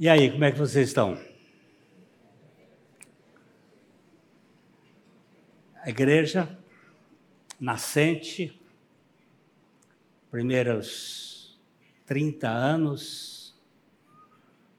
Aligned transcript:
E 0.00 0.08
aí, 0.08 0.30
como 0.30 0.44
é 0.44 0.52
que 0.52 0.58
vocês 0.58 0.86
estão? 0.86 1.18
A 5.82 5.90
igreja 5.90 6.56
nascente, 7.58 8.56
primeiros 10.30 11.58
30 12.06 12.48
anos 12.48 13.58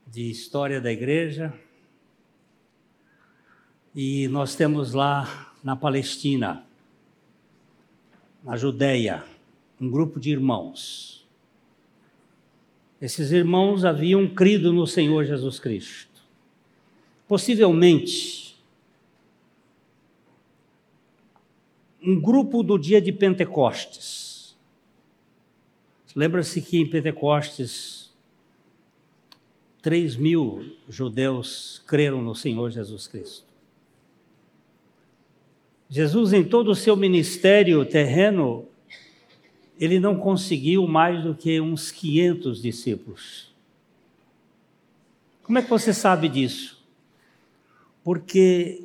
de 0.07 0.31
história 0.31 0.79
da 0.79 0.89
igreja, 0.89 1.53
e 3.93 4.29
nós 4.29 4.55
temos 4.55 4.93
lá 4.93 5.53
na 5.61 5.75
Palestina, 5.75 6.65
na 8.41 8.55
Judéia, 8.55 9.25
um 9.81 9.91
grupo 9.91 10.17
de 10.17 10.31
irmãos. 10.31 11.18
Esses 13.01 13.31
irmãos 13.31 13.85
haviam 13.85 14.27
crido 14.27 14.73
no 14.73 14.85
Senhor 14.85 15.25
Jesus 15.25 15.59
Cristo. 15.59 16.21
Possivelmente, 17.27 18.57
um 22.01 22.19
grupo 22.19 22.63
do 22.63 22.77
dia 22.77 23.01
de 23.01 23.11
Pentecostes. 23.11 24.57
Lembra-se 26.15 26.61
que 26.61 26.77
em 26.77 26.89
Pentecostes, 26.89 28.11
3 29.81 30.15
mil 30.17 30.75
judeus 30.89 31.81
creram 31.87 32.21
no 32.21 32.35
Senhor 32.35 32.69
Jesus 32.69 33.07
Cristo. 33.07 33.47
Jesus, 35.89 36.33
em 36.33 36.43
todo 36.43 36.71
o 36.71 36.75
seu 36.75 36.95
ministério 36.95 37.83
terreno, 37.85 38.67
ele 39.79 39.99
não 39.99 40.15
conseguiu 40.17 40.85
mais 40.85 41.23
do 41.23 41.33
que 41.33 41.61
uns 41.61 41.89
500 41.89 42.61
discípulos. 42.61 43.53
Como 45.41 45.57
é 45.57 45.61
que 45.61 45.69
você 45.69 45.93
sabe 45.93 46.27
disso? 46.27 46.83
Porque 48.03 48.83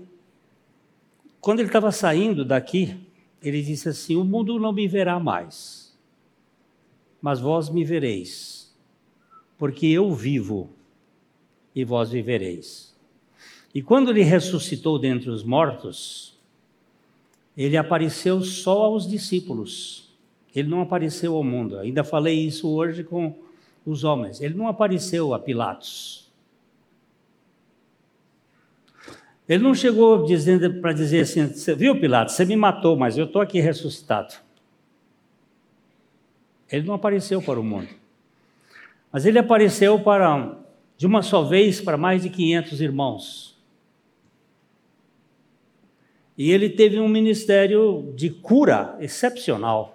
quando 1.40 1.58
ele 1.60 1.68
estava 1.68 1.90
saindo 1.90 2.44
daqui, 2.44 2.96
ele 3.42 3.60
disse 3.60 3.88
assim: 3.88 4.16
O 4.16 4.24
mundo 4.24 4.58
não 4.58 4.72
me 4.72 4.86
verá 4.86 5.18
mais, 5.18 5.94
mas 7.20 7.40
vós 7.40 7.68
me 7.68 7.84
vereis, 7.84 8.74
porque 9.58 9.86
eu 9.86 10.14
vivo 10.14 10.70
e 11.74 11.84
vós 11.84 12.10
vivereis. 12.10 12.94
E 13.74 13.82
quando 13.82 14.10
ele 14.10 14.22
ressuscitou 14.22 14.98
dentre 14.98 15.28
os 15.28 15.42
mortos, 15.42 16.38
ele 17.56 17.76
apareceu 17.76 18.40
só 18.40 18.84
aos 18.84 19.06
discípulos. 19.06 20.03
Ele 20.54 20.68
não 20.68 20.80
apareceu 20.80 21.34
ao 21.34 21.42
mundo. 21.42 21.78
Ainda 21.78 22.04
falei 22.04 22.38
isso 22.38 22.68
hoje 22.68 23.02
com 23.02 23.34
os 23.84 24.04
homens. 24.04 24.40
Ele 24.40 24.54
não 24.54 24.68
apareceu 24.68 25.34
a 25.34 25.38
Pilatos. 25.38 26.32
Ele 29.48 29.62
não 29.62 29.74
chegou 29.74 30.24
dizendo 30.24 30.80
para 30.80 30.92
dizer 30.92 31.20
assim: 31.20 31.46
você 31.48 31.74
viu, 31.74 32.00
Pilatos, 32.00 32.34
você 32.34 32.44
me 32.44 32.56
matou, 32.56 32.96
mas 32.96 33.18
eu 33.18 33.26
estou 33.26 33.42
aqui 33.42 33.60
ressuscitado. 33.60 34.34
Ele 36.70 36.86
não 36.86 36.94
apareceu 36.94 37.42
para 37.42 37.60
o 37.60 37.62
mundo. 37.62 37.88
Mas 39.12 39.26
ele 39.26 39.38
apareceu 39.38 40.00
para, 40.00 40.56
de 40.96 41.06
uma 41.06 41.22
só 41.22 41.42
vez, 41.42 41.80
para 41.80 41.96
mais 41.96 42.22
de 42.22 42.30
500 42.30 42.80
irmãos. 42.80 43.54
E 46.36 46.50
ele 46.50 46.68
teve 46.68 46.98
um 46.98 47.06
ministério 47.06 48.12
de 48.16 48.30
cura 48.30 48.96
excepcional. 48.98 49.93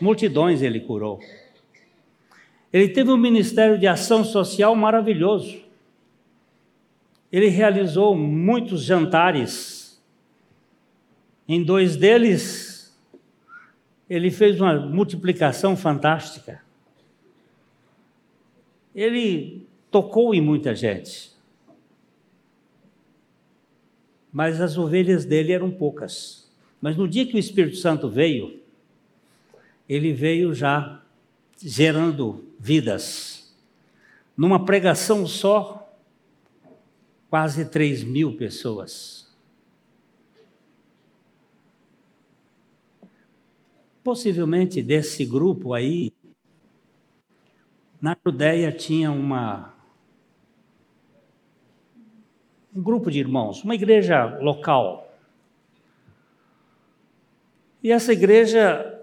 Multidões 0.00 0.62
ele 0.62 0.80
curou. 0.80 1.20
Ele 2.72 2.88
teve 2.88 3.10
um 3.10 3.16
ministério 3.16 3.78
de 3.78 3.86
ação 3.86 4.24
social 4.24 4.74
maravilhoso. 4.76 5.62
Ele 7.32 7.48
realizou 7.48 8.14
muitos 8.16 8.82
jantares. 8.82 10.02
Em 11.48 11.62
dois 11.62 11.96
deles, 11.96 12.96
ele 14.08 14.30
fez 14.30 14.60
uma 14.60 14.78
multiplicação 14.78 15.76
fantástica. 15.76 16.62
Ele 18.94 19.66
tocou 19.90 20.34
em 20.34 20.40
muita 20.40 20.74
gente 20.74 21.38
mas 24.32 24.60
as 24.60 24.76
ovelhas 24.76 25.24
dele 25.24 25.52
eram 25.52 25.70
poucas. 25.70 26.48
Mas 26.80 26.96
no 26.96 27.08
dia 27.08 27.26
que 27.26 27.34
o 27.34 27.38
Espírito 27.38 27.76
Santo 27.76 28.08
veio, 28.08 28.60
ele 29.88 30.12
veio 30.12 30.54
já 30.54 31.02
gerando 31.56 32.44
vidas. 32.58 33.56
Numa 34.36 34.64
pregação 34.64 35.26
só, 35.26 35.90
quase 37.30 37.64
3 37.64 38.04
mil 38.04 38.36
pessoas. 38.36 39.26
Possivelmente 44.04 44.82
desse 44.82 45.24
grupo 45.24 45.74
aí, 45.74 46.12
na 48.00 48.16
Judéia 48.24 48.70
tinha 48.70 49.10
uma 49.10 49.74
um 52.74 52.82
grupo 52.82 53.10
de 53.10 53.18
irmãos, 53.18 53.64
uma 53.64 53.74
igreja 53.74 54.38
local. 54.40 55.12
E 57.82 57.90
essa 57.90 58.12
igreja 58.12 58.97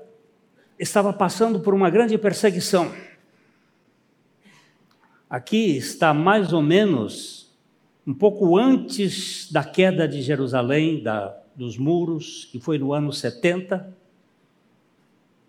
estava 0.79 1.13
passando 1.13 1.59
por 1.59 1.73
uma 1.73 1.89
grande 1.89 2.17
perseguição. 2.17 2.91
Aqui 5.29 5.77
está 5.77 6.13
mais 6.13 6.53
ou 6.53 6.61
menos 6.61 7.45
um 8.05 8.13
pouco 8.13 8.57
antes 8.57 9.51
da 9.51 9.63
queda 9.63 10.07
de 10.07 10.21
Jerusalém, 10.21 11.01
da, 11.01 11.35
dos 11.55 11.77
muros, 11.77 12.45
que 12.51 12.59
foi 12.59 12.77
no 12.77 12.93
ano 12.93 13.11
70. 13.11 13.95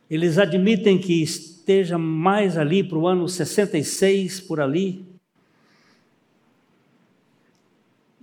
Eles 0.09 0.39
admitem 0.39 0.99
que 0.99 1.23
esteja 1.23 1.99
mais 1.99 2.57
ali 2.57 2.83
para 2.83 2.97
o 2.97 3.07
ano 3.07 3.29
66, 3.29 4.41
por 4.41 4.61
ali. 4.61 5.05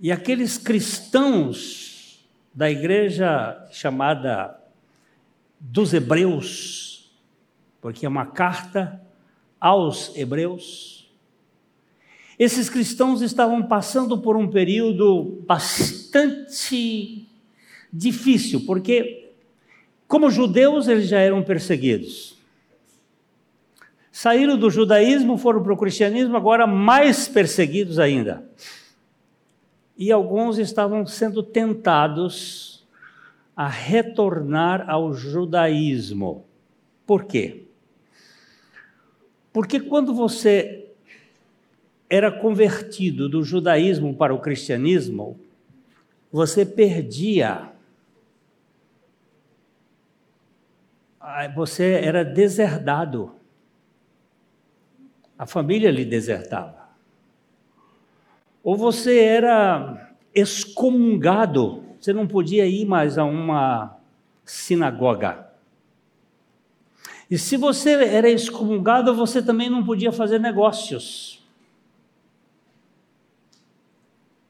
E 0.00 0.10
aqueles 0.10 0.58
cristãos 0.58 2.26
da 2.52 2.70
igreja 2.70 3.68
chamada 3.70 4.60
dos 5.60 5.94
Hebreus, 5.94 6.93
porque 7.84 8.06
é 8.06 8.08
uma 8.08 8.24
carta 8.24 8.98
aos 9.60 10.16
Hebreus, 10.16 11.12
esses 12.38 12.70
cristãos 12.70 13.20
estavam 13.20 13.62
passando 13.62 14.16
por 14.16 14.38
um 14.38 14.48
período 14.48 15.44
bastante 15.46 17.28
difícil, 17.92 18.64
porque, 18.64 19.34
como 20.08 20.30
judeus, 20.30 20.88
eles 20.88 21.08
já 21.08 21.18
eram 21.18 21.42
perseguidos. 21.42 22.38
Saíram 24.10 24.56
do 24.56 24.70
judaísmo, 24.70 25.36
foram 25.36 25.62
para 25.62 25.74
o 25.74 25.76
cristianismo, 25.76 26.38
agora 26.38 26.66
mais 26.66 27.28
perseguidos 27.28 27.98
ainda 27.98 28.48
e 29.94 30.10
alguns 30.10 30.56
estavam 30.56 31.04
sendo 31.04 31.42
tentados 31.42 32.82
a 33.54 33.68
retornar 33.68 34.88
ao 34.88 35.12
judaísmo. 35.12 36.46
Por 37.06 37.24
quê? 37.24 37.63
Porque 39.54 39.80
quando 39.80 40.12
você 40.12 40.90
era 42.10 42.30
convertido 42.30 43.26
do 43.26 43.42
judaísmo 43.42 44.14
para 44.14 44.34
o 44.34 44.38
cristianismo, 44.38 45.40
você 46.30 46.66
perdia. 46.66 47.72
Você 51.54 52.00
era 52.02 52.22
deserdado. 52.22 53.34
A 55.38 55.46
família 55.46 55.90
lhe 55.90 56.04
desertava 56.04 56.84
ou 58.64 58.74
você 58.74 59.18
era 59.18 60.16
excomungado, 60.34 61.84
você 62.00 62.14
não 62.14 62.26
podia 62.26 62.66
ir 62.66 62.86
mais 62.86 63.18
a 63.18 63.24
uma 63.24 63.98
sinagoga. 64.42 65.43
E 67.30 67.38
se 67.38 67.56
você 67.56 67.92
era 67.92 68.28
excomungado, 68.28 69.14
você 69.14 69.42
também 69.42 69.70
não 69.70 69.84
podia 69.84 70.12
fazer 70.12 70.38
negócios. 70.38 71.42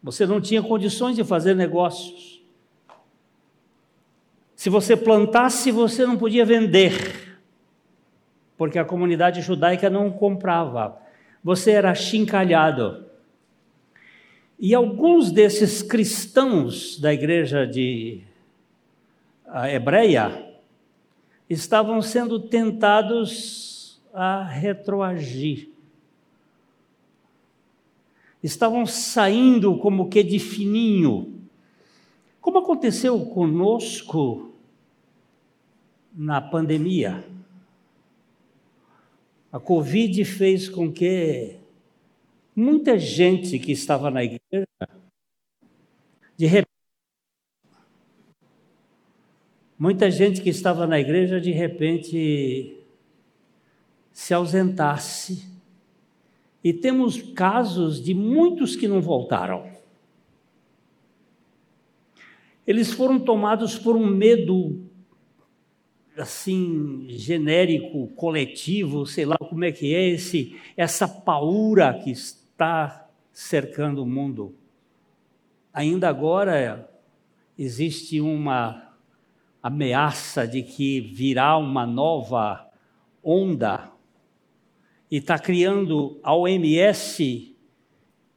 Você 0.03 0.27
não 0.27 0.41
tinha 0.41 0.63
condições 0.63 1.17
de 1.17 1.25
fazer 1.25 1.55
negócios. 1.55 2.43
Se 4.55 4.69
você 4.69 4.97
plantasse, 4.97 5.71
você 5.71 6.07
não 6.07 6.17
podia 6.17 6.45
vender, 6.45 7.39
porque 8.57 8.79
a 8.79 8.85
comunidade 8.85 9.41
judaica 9.41 9.89
não 9.89 10.11
comprava. 10.11 10.99
Você 11.43 11.71
era 11.71 11.95
chincalhado. 11.95 13.07
E 14.59 14.75
alguns 14.75 15.31
desses 15.31 15.83
cristãos 15.83 16.99
da 16.99 17.13
igreja 17.13 17.67
de 17.67 18.23
hebreia 19.71 20.44
estavam 21.49 22.01
sendo 22.01 22.41
tentados 22.41 24.01
a 24.13 24.45
retroagir, 24.45 25.71
estavam 28.43 28.87
saindo 28.87 29.79
como 29.79 30.09
que 30.09 30.23
de 30.23 30.39
fininho. 30.39 31.43
Como 32.41 32.59
aconteceu 32.59 33.25
conosco 33.27 34.55
na 36.13 36.41
pandemia? 36.41 37.25
A 39.51 39.59
Covid 39.59 40.25
fez 40.25 40.69
com 40.69 40.93
que 40.93 41.59
muita 42.55 42.99
gente 42.99 43.59
que 43.59 43.73
estava 43.73 44.11
na 44.11 44.23
igreja, 44.23 44.67
de 46.37 46.47
repente, 46.47 46.74
muita 49.79 50.11
gente 50.11 50.41
que 50.41 50.51
estava 50.51 50.87
na 50.87 50.99
igreja, 50.99 51.41
de 51.41 51.51
repente, 51.51 52.79
se 54.13 54.33
ausentasse. 54.33 55.53
E 56.63 56.73
temos 56.73 57.21
casos 57.33 58.03
de 58.03 58.15
muitos 58.15 58.77
que 58.77 58.89
não 58.89 59.01
voltaram. 59.01 59.67
Eles 62.67 62.91
foram 62.91 63.21
tomados 63.21 63.79
por 63.79 63.95
um 63.95 64.07
medo 64.07 64.81
assim 66.17 67.07
genérico, 67.09 68.07
coletivo, 68.15 69.05
sei 69.05 69.27
lá 69.27 69.37
como 69.37 69.65
é 69.65 69.73
que 69.73 69.95
é 69.95 70.09
esse 70.09 70.57
essa 70.77 71.07
paura 71.09 71.93
que 72.03 72.11
está 72.11 73.09
cercando 73.33 74.03
o 74.03 74.07
mundo. 74.07 74.55
Ainda 75.73 76.09
agora 76.09 76.89
existe 77.59 78.21
uma 78.21 78.94
ameaça 79.65 80.47
de 80.47 80.63
que 80.63 81.01
virá 81.01 81.57
uma 81.57 81.87
nova 81.87 82.71
onda 83.23 83.91
e 85.11 85.17
está 85.17 85.39
criando 85.39 86.21
a 86.23 86.37
OMS 86.37 87.57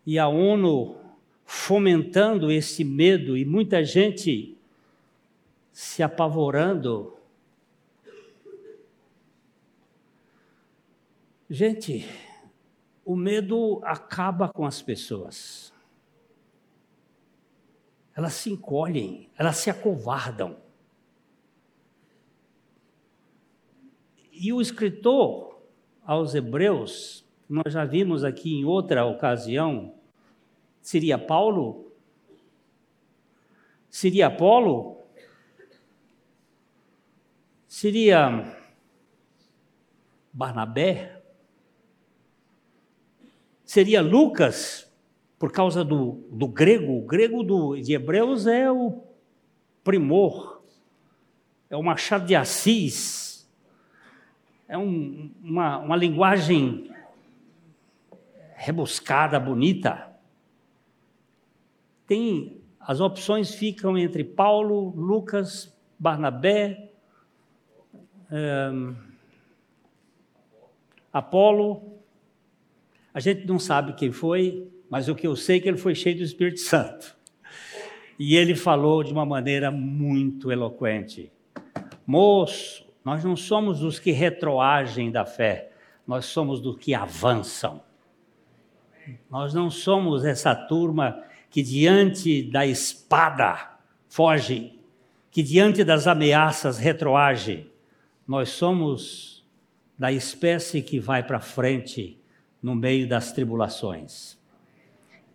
e 0.05 0.17
a 0.17 0.29
ONU 0.29 0.95
fomentando 1.43 2.49
esse 2.49 2.85
medo 2.85 3.35
e 3.35 3.43
muita 3.43 3.83
gente 3.83 4.57
se 5.73 6.01
apavorando 6.01 7.13
Gente, 11.49 12.05
o 13.05 13.15
medo 13.15 13.79
acaba 13.85 14.49
com 14.49 14.65
as 14.65 14.81
pessoas. 14.81 15.71
Elas 18.13 18.33
se 18.33 18.49
encolhem, 18.49 19.29
elas 19.37 19.55
se 19.55 19.69
acovardam. 19.69 20.66
E 24.39 24.53
o 24.53 24.61
escritor 24.61 25.61
aos 26.05 26.35
Hebreus, 26.35 27.25
nós 27.49 27.73
já 27.73 27.83
vimos 27.85 28.23
aqui 28.23 28.55
em 28.55 28.65
outra 28.65 29.05
ocasião, 29.05 29.93
seria 30.81 31.17
Paulo? 31.17 31.91
Seria 33.89 34.27
Apolo? 34.27 34.97
Seria 37.67 38.55
Barnabé? 40.31 41.17
seria 43.67 44.01
Lucas, 44.01 44.89
por 45.37 45.51
causa 45.51 45.83
do, 45.83 46.25
do 46.31 46.47
grego. 46.47 46.97
O 46.97 47.05
grego 47.05 47.43
do, 47.43 47.75
de 47.75 47.93
Hebreus 47.93 48.47
é 48.47 48.71
o 48.71 49.03
primor, 49.83 50.63
é 51.69 51.75
o 51.75 51.83
Machado 51.83 52.25
de 52.25 52.33
Assis, 52.33 53.26
é 54.67 54.77
um, 54.77 55.31
uma, 55.41 55.77
uma 55.77 55.95
linguagem 55.95 56.91
rebuscada, 58.55 59.39
bonita. 59.39 60.11
Tem 62.05 62.61
as 62.79 63.01
opções 63.01 63.53
ficam 63.53 63.97
entre 63.97 64.23
Paulo, 64.23 64.93
Lucas, 64.95 65.75
Barnabé, 65.99 66.91
um, 68.31 68.95
Apolo, 71.11 71.97
a 73.13 73.19
gente 73.19 73.45
não 73.45 73.59
sabe 73.59 73.93
quem 73.93 74.11
foi, 74.11 74.71
mas 74.89 75.09
o 75.09 75.15
que 75.15 75.27
eu 75.27 75.35
sei 75.35 75.57
é 75.57 75.59
que 75.59 75.67
ele 75.67 75.77
foi 75.77 75.95
cheio 75.95 76.17
do 76.17 76.23
Espírito 76.23 76.59
Santo. 76.59 77.17
E 78.19 78.35
ele 78.35 78.55
falou 78.55 79.03
de 79.03 79.11
uma 79.11 79.25
maneira 79.25 79.69
muito 79.69 80.51
eloquente: 80.51 81.31
Moço, 82.05 82.86
nós 83.07 83.23
não 83.23 83.37
somos 83.37 83.79
dos 83.79 83.99
que 83.99 84.11
retroagem 84.11 85.09
da 85.09 85.23
fé, 85.23 85.71
nós 86.05 86.25
somos 86.25 86.59
dos 86.59 86.75
que 86.75 86.93
avançam. 86.93 87.81
Nós 89.31 89.53
não 89.53 89.71
somos 89.71 90.25
essa 90.25 90.53
turma 90.53 91.23
que 91.49 91.63
diante 91.63 92.43
da 92.43 92.65
espada 92.65 93.77
foge, 94.09 94.77
que 95.31 95.41
diante 95.41 95.85
das 95.85 96.05
ameaças 96.05 96.77
retroage. 96.77 97.71
Nós 98.27 98.49
somos 98.49 99.47
da 99.97 100.11
espécie 100.11 100.81
que 100.81 100.99
vai 100.99 101.23
para 101.23 101.39
frente 101.39 102.19
no 102.61 102.75
meio 102.75 103.07
das 103.07 103.31
tribulações. 103.31 104.37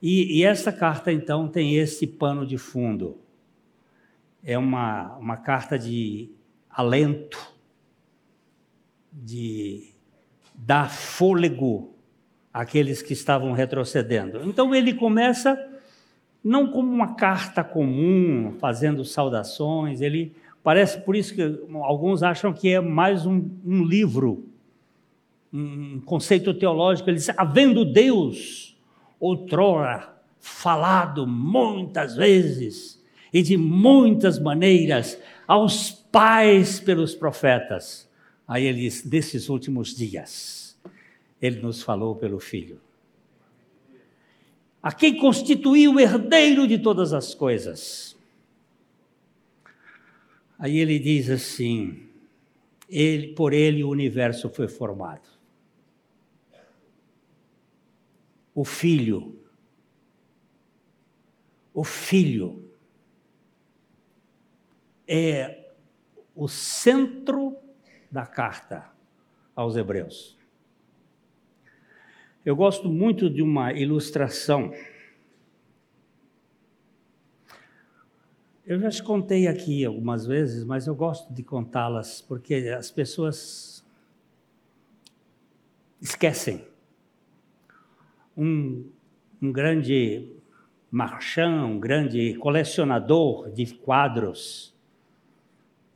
E, 0.02 0.40
e 0.40 0.44
essa 0.44 0.70
carta, 0.70 1.10
então, 1.10 1.48
tem 1.48 1.76
esse 1.76 2.06
pano 2.06 2.46
de 2.46 2.58
fundo. 2.58 3.19
É 4.44 4.58
uma, 4.58 5.16
uma 5.16 5.38
carta 5.38 5.78
de 5.78 6.30
alento, 6.69 7.51
de 9.12 9.93
dar 10.55 10.91
fôlego 10.91 11.94
àqueles 12.53 13.03
que 13.03 13.12
estavam 13.12 13.53
retrocedendo. 13.53 14.43
Então, 14.44 14.75
ele 14.75 14.94
começa 14.94 15.59
não 16.43 16.69
como 16.70 16.91
uma 16.91 17.14
carta 17.14 17.62
comum, 17.62 18.56
fazendo 18.59 19.05
saudações, 19.05 20.00
ele 20.00 20.35
parece, 20.62 21.00
por 21.00 21.14
isso 21.14 21.35
que 21.35 21.43
alguns 21.82 22.23
acham 22.23 22.53
que 22.53 22.70
é 22.70 22.81
mais 22.81 23.26
um, 23.26 23.49
um 23.64 23.85
livro 23.85 24.53
um 25.53 26.00
conceito 26.00 26.55
teológico, 26.55 27.11
ele 27.11 27.19
diz: 27.19 27.29
havendo 27.37 27.85
Deus 27.85 28.76
outrora 29.20 30.11
falado 30.41 31.26
muitas 31.26 32.17
vezes 32.17 33.00
e 33.32 33.43
de 33.43 33.56
muitas 33.56 34.38
maneiras 34.38 35.19
aos 35.47 35.91
pais 35.91 36.81
pelos 36.81 37.15
profetas. 37.15 38.11
Aí 38.52 38.64
ele 38.64 38.81
diz: 38.82 39.02
desses 39.02 39.49
últimos 39.49 39.94
dias, 39.94 40.78
ele 41.40 41.60
nos 41.60 41.82
falou 41.82 42.14
pelo 42.14 42.38
Filho. 42.38 42.78
A 44.82 44.93
quem 44.93 45.17
constituiu 45.17 45.94
o 45.94 46.00
herdeiro 46.00 46.67
de 46.67 46.79
todas 46.79 47.12
as 47.12 47.34
coisas. 47.34 48.17
Aí 50.58 50.77
ele 50.77 50.98
diz 50.98 51.31
assim: 51.31 52.08
ele, 52.88 53.29
por 53.29 53.53
ele 53.53 53.82
o 53.82 53.88
universo 53.88 54.50
foi 54.50 54.69
formado. 54.69 55.32
o 58.55 58.65
filho. 58.65 59.38
O 61.74 61.84
filho 61.84 62.70
é 65.08 65.70
o 66.34 66.46
centro 66.46 67.56
da 68.12 68.26
carta 68.26 68.84
aos 69.56 69.74
Hebreus. 69.74 70.36
Eu 72.44 72.54
gosto 72.54 72.90
muito 72.90 73.31
de 73.31 73.40
uma 73.40 73.72
ilustração. 73.72 74.72
Eu 78.66 78.78
já 78.78 78.90
te 78.90 79.02
contei 79.02 79.48
aqui 79.48 79.84
algumas 79.84 80.26
vezes, 80.26 80.62
mas 80.62 80.86
eu 80.86 80.94
gosto 80.94 81.32
de 81.32 81.42
contá-las 81.42 82.20
porque 82.20 82.54
as 82.76 82.90
pessoas 82.90 83.84
esquecem 86.00 86.66
um, 88.36 88.90
um 89.40 89.52
grande 89.52 90.28
marchand, 90.90 91.64
um 91.64 91.81
grande 91.81 92.34
colecionador 92.34 93.50
de 93.50 93.72
quadros. 93.74 94.74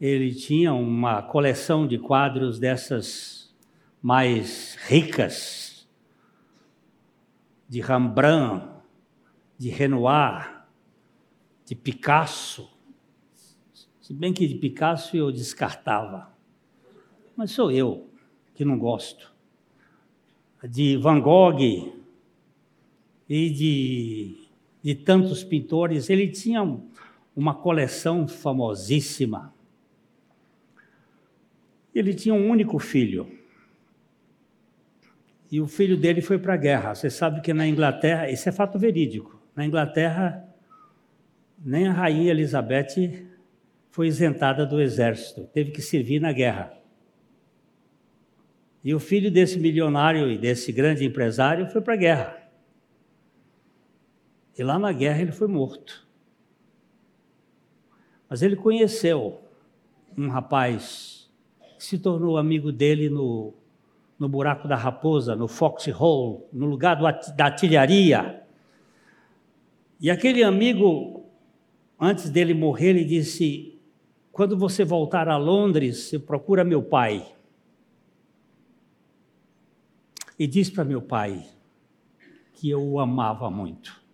Ele 0.01 0.35
tinha 0.35 0.75
uma 0.75 1.23
coleção 1.23 1.87
de 1.87 1.99
quadros 1.99 2.59
dessas 2.59 3.55
mais 4.03 4.77
ricas, 4.87 5.89
de 7.69 7.81
Rembrandt, 7.81 8.67
de 9.59 9.71
Renoir, 9.71 10.65
de 11.65 11.75
Picasso. 11.75 12.71
Se 14.01 14.13
bem 14.13 14.33
que 14.33 14.47
de 14.47 14.55
Picasso 14.55 15.17
eu 15.17 15.33
descartava, 15.33 16.31
mas 17.37 17.51
sou 17.51 17.71
eu 17.71 18.09
que 18.55 18.65
não 18.65 18.79
gosto. 18.79 19.35
De 20.63 20.97
Van 20.97 21.21
Gogh, 21.21 21.97
e 23.29 23.51
de, 23.51 24.49
de 24.83 24.95
tantos 24.95 25.43
pintores. 25.43 26.09
Ele 26.09 26.29
tinha 26.29 26.63
uma 27.35 27.55
coleção 27.55 28.27
famosíssima. 28.27 29.53
Ele 31.99 32.15
tinha 32.15 32.35
um 32.35 32.49
único 32.51 32.79
filho. 32.79 33.27
e 35.51 35.61
o 35.61 35.67
filho 35.67 35.97
dele 35.97 36.21
foi 36.21 36.39
para 36.39 36.55
a 36.55 36.57
guerra. 36.57 36.95
Você 36.95 37.09
sabe 37.09 37.41
que 37.41 37.55
na 37.55 37.67
Inglaterra, 37.67 38.29
isso 38.29 38.49
é 38.49 38.53
fato 38.53 38.79
verídico, 38.79 39.41
na 39.55 39.65
Inglaterra, 39.65 40.45
nem 41.59 41.87
a 41.87 41.93
rainha 41.93 42.31
Elizabeth 42.31 43.27
foi 43.91 44.09
isentada 44.09 44.67
do 44.67 44.81
exército, 44.81 45.47
teve 45.55 45.71
que 45.71 45.81
servir 45.81 46.21
na 46.21 46.33
guerra. 46.33 46.73
E 48.85 48.95
o 48.95 49.01
filho 49.01 49.31
desse 49.31 49.59
milionário 49.59 50.31
e 50.31 50.37
desse 50.37 50.71
grande 50.71 51.05
empresário 51.05 51.67
foi 51.69 51.81
para 51.81 51.95
a 51.95 51.97
guerra. 51.97 52.51
E 54.59 54.63
lá 54.63 54.79
na 54.79 54.93
guerra 54.93 55.23
ele 55.23 55.33
foi 55.33 55.49
morto. 55.49 56.07
Mas 58.29 58.43
ele 58.43 58.57
conheceu 58.57 59.41
um 60.17 60.29
rapaz 60.29 61.16
se 61.79 61.99
tornou 61.99 62.37
amigo 62.37 62.73
dele 62.73 63.09
no, 63.09 63.55
no 64.19 64.29
buraco 64.29 64.67
da 64.67 64.77
raposa, 64.77 65.37
no 65.37 65.49
foxhole, 65.49 66.45
no 66.53 66.67
lugar 66.67 66.97
do, 66.97 67.05
da 67.35 67.45
artilharia. 67.47 68.43
E 70.01 70.11
aquele 70.11 70.43
amigo, 70.43 71.25
antes 71.99 72.31
dele 72.31 72.55
morrer, 72.55 72.91
ele 72.91 73.05
disse: 73.05 73.79
quando 74.33 74.57
você 74.57 74.85
voltar 74.85 75.29
a 75.29 75.37
Londres, 75.37 75.99
você 75.99 76.19
procura 76.19 76.63
meu 76.63 76.83
pai. 76.83 77.35
E 80.39 80.47
diz 80.47 80.69
para 80.69 80.85
meu 80.85 81.01
pai 81.01 81.47
que 82.53 82.69
eu 82.69 82.83
o 82.83 83.01
amava 83.01 83.51
muito. 83.51 84.05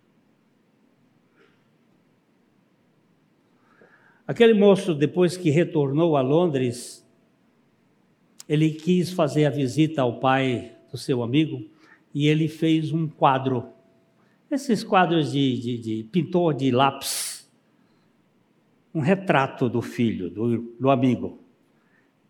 Aquele 4.26 4.54
moço, 4.54 4.95
depois 4.95 5.37
que 5.37 5.50
retornou 5.50 6.16
a 6.16 6.23
Londres, 6.23 7.01
ele 8.49 8.71
quis 8.71 9.13
fazer 9.13 9.45
a 9.45 9.51
visita 9.51 10.03
ao 10.03 10.19
pai 10.19 10.77
do 10.91 10.99
seu 10.99 11.23
amigo 11.23 11.69
e 12.15 12.27
ele 12.27 12.49
fez 12.49 12.93
um 12.93 13.09
quadro. 13.09 13.69
Esses 14.51 14.85
quadros 14.85 15.33
de, 15.33 15.59
de, 15.59 15.79
de 15.79 16.05
pintor 16.05 16.55
de 16.55 16.71
lápis 16.71 17.33
um 18.95 19.01
retrato 19.01 19.69
do 19.69 19.81
filho, 19.81 20.29
do, 20.29 20.59
do 20.79 20.91
amigo. 20.91 21.41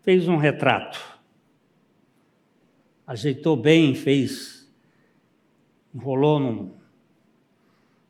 Fez 0.01 0.27
um 0.27 0.37
retrato. 0.37 0.99
Ajeitou 3.05 3.57
bem, 3.57 3.93
fez, 3.93 4.71
enrolou 5.93 6.39
num 6.39 6.71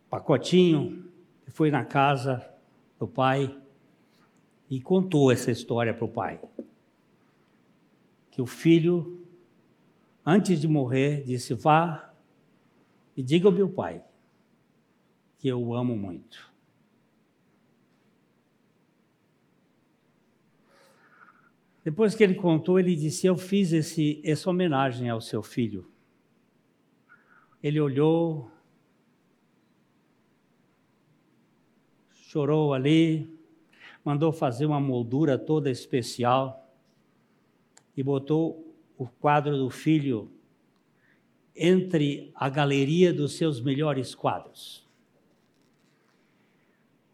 pacotinho, 0.09 1.11
foi 1.47 1.71
na 1.71 1.83
casa 1.83 2.47
do 2.99 3.07
pai 3.07 3.55
e 4.69 4.79
contou 4.79 5.31
essa 5.31 5.51
história 5.51 5.93
para 5.93 6.05
o 6.05 6.09
pai. 6.09 6.39
Que 8.33 8.41
o 8.41 8.47
filho, 8.47 9.23
antes 10.25 10.59
de 10.59 10.67
morrer, 10.67 11.23
disse: 11.23 11.53
Vá 11.53 12.11
e 13.15 13.21
diga 13.21 13.47
ao 13.47 13.51
meu 13.51 13.69
pai 13.69 14.03
que 15.37 15.47
eu 15.47 15.61
o 15.61 15.75
amo 15.75 15.95
muito. 15.95 16.51
Depois 21.83 22.15
que 22.15 22.23
ele 22.23 22.33
contou, 22.33 22.79
ele 22.79 22.95
disse: 22.95 23.27
Eu 23.27 23.37
fiz 23.37 23.71
esse, 23.71 24.19
essa 24.25 24.49
homenagem 24.49 25.11
ao 25.11 25.21
seu 25.21 25.43
filho. 25.43 25.87
Ele 27.61 27.79
olhou, 27.79 28.49
chorou 32.09 32.73
ali, 32.73 33.31
mandou 34.03 34.33
fazer 34.33 34.65
uma 34.65 34.79
moldura 34.79 35.37
toda 35.37 35.69
especial 35.69 36.62
e 37.95 38.03
botou 38.03 38.75
o 38.97 39.07
quadro 39.07 39.57
do 39.57 39.69
filho 39.69 40.31
entre 41.55 42.31
a 42.33 42.49
galeria 42.49 43.13
dos 43.13 43.35
seus 43.35 43.61
melhores 43.61 44.15
quadros. 44.15 44.87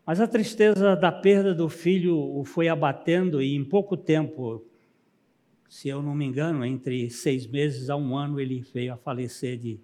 Mas 0.05 0.19
a 0.19 0.27
tristeza 0.27 0.95
da 0.95 1.11
perda 1.11 1.53
do 1.53 1.69
filho 1.69 2.17
o 2.17 2.43
foi 2.43 2.67
abatendo 2.67 3.41
e 3.41 3.55
em 3.55 3.63
pouco 3.63 3.95
tempo, 3.95 4.65
se 5.67 5.87
eu 5.87 6.01
não 6.01 6.15
me 6.15 6.25
engano, 6.25 6.65
entre 6.65 7.09
seis 7.09 7.45
meses 7.45 7.89
a 7.89 7.95
um 7.95 8.17
ano, 8.17 8.39
ele 8.39 8.61
veio 8.61 8.93
a 8.93 8.97
falecer 8.97 9.57
de, 9.57 9.79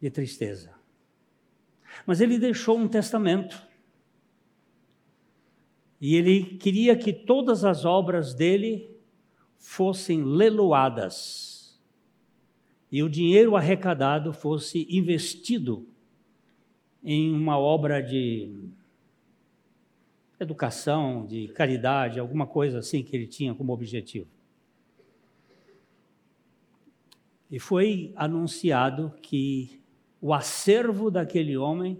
de 0.00 0.10
tristeza. 0.10 0.74
Mas 2.06 2.20
ele 2.20 2.38
deixou 2.38 2.78
um 2.78 2.86
testamento. 2.86 3.60
E 6.00 6.14
ele 6.14 6.44
queria 6.58 6.94
que 6.94 7.12
todas 7.12 7.64
as 7.64 7.84
obras 7.84 8.34
dele 8.34 8.95
fossem 9.58 10.22
leiloadas 10.22 11.56
e 12.90 13.02
o 13.02 13.08
dinheiro 13.08 13.56
arrecadado 13.56 14.32
fosse 14.32 14.86
investido 14.88 15.86
em 17.02 17.32
uma 17.32 17.58
obra 17.58 18.00
de 18.00 18.52
educação, 20.38 21.26
de 21.26 21.48
caridade, 21.48 22.20
alguma 22.20 22.46
coisa 22.46 22.78
assim 22.78 23.02
que 23.02 23.16
ele 23.16 23.26
tinha 23.26 23.54
como 23.54 23.72
objetivo. 23.72 24.28
E 27.50 27.58
foi 27.58 28.12
anunciado 28.16 29.12
que 29.22 29.80
o 30.20 30.34
acervo 30.34 31.10
daquele 31.10 31.56
homem 31.56 31.98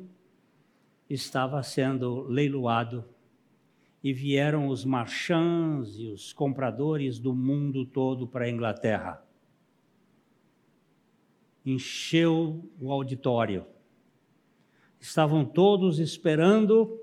estava 1.08 1.62
sendo 1.62 2.22
leiloado 2.22 3.04
e 4.02 4.12
vieram 4.12 4.68
os 4.68 4.84
marchands 4.84 5.98
e 5.98 6.08
os 6.08 6.32
compradores 6.32 7.18
do 7.18 7.34
mundo 7.34 7.84
todo 7.84 8.26
para 8.26 8.44
a 8.44 8.50
Inglaterra. 8.50 9.22
Encheu 11.64 12.70
o 12.80 12.92
auditório. 12.92 13.66
Estavam 15.00 15.44
todos 15.44 15.98
esperando 15.98 17.00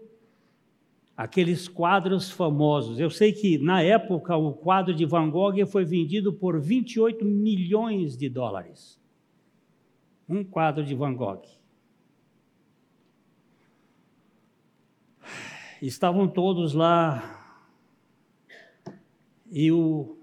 aqueles 1.16 1.68
quadros 1.68 2.32
famosos. 2.32 3.00
Eu 3.00 3.10
sei 3.10 3.32
que 3.34 3.58
na 3.58 3.82
época 3.82 4.36
o 4.36 4.54
quadro 4.54 4.94
de 4.94 5.06
Van 5.06 5.30
Gogh 5.30 5.66
foi 5.68 5.86
vendido 5.86 6.34
por 6.34 6.60
28 6.60 7.24
milhões 7.24 8.18
de 8.18 8.30
dólares. 8.30 9.00
Um 10.28 10.44
quadro 10.44 10.84
de 10.84 10.96
Van 10.96 11.14
Gogh. 11.14 11.62
Estavam 15.86 16.30
todos 16.30 16.74
lá 16.74 17.60
e 19.52 19.70
o 19.70 20.18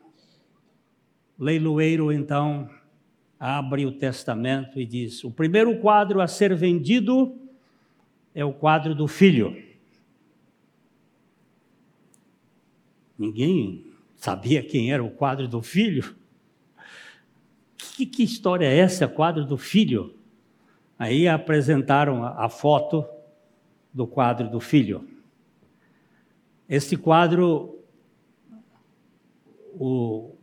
leiloeiro 1.39 2.11
então 2.11 2.71
abre 3.39 3.85
o 3.85 3.93
testamento 3.93 4.81
e 4.81 4.87
diz: 4.87 5.23
o 5.23 5.31
primeiro 5.31 5.79
quadro 5.79 6.23
a 6.23 6.27
ser 6.27 6.57
vendido 6.57 7.39
é 8.35 8.43
o 8.43 8.55
quadro 8.55 8.95
do 8.95 9.07
filho. 9.07 9.55
Ninguém 13.19 13.85
sabia 14.17 14.63
quem 14.63 14.91
era 14.91 15.05
o 15.05 15.11
quadro 15.11 15.47
do 15.47 15.61
filho. 15.61 16.17
Que, 17.77 18.07
que 18.07 18.23
história 18.23 18.65
é 18.65 18.79
essa, 18.79 19.07
quadro 19.07 19.45
do 19.45 19.59
filho? 19.59 20.19
Aí 20.99 21.29
apresentaram 21.29 22.25
a, 22.25 22.47
a 22.47 22.49
foto 22.49 23.05
do 23.93 24.07
quadro 24.07 24.49
do 24.49 24.59
filho. 24.59 25.10
Esse 26.71 26.97
quadro, 26.97 27.81
o, 29.73 30.37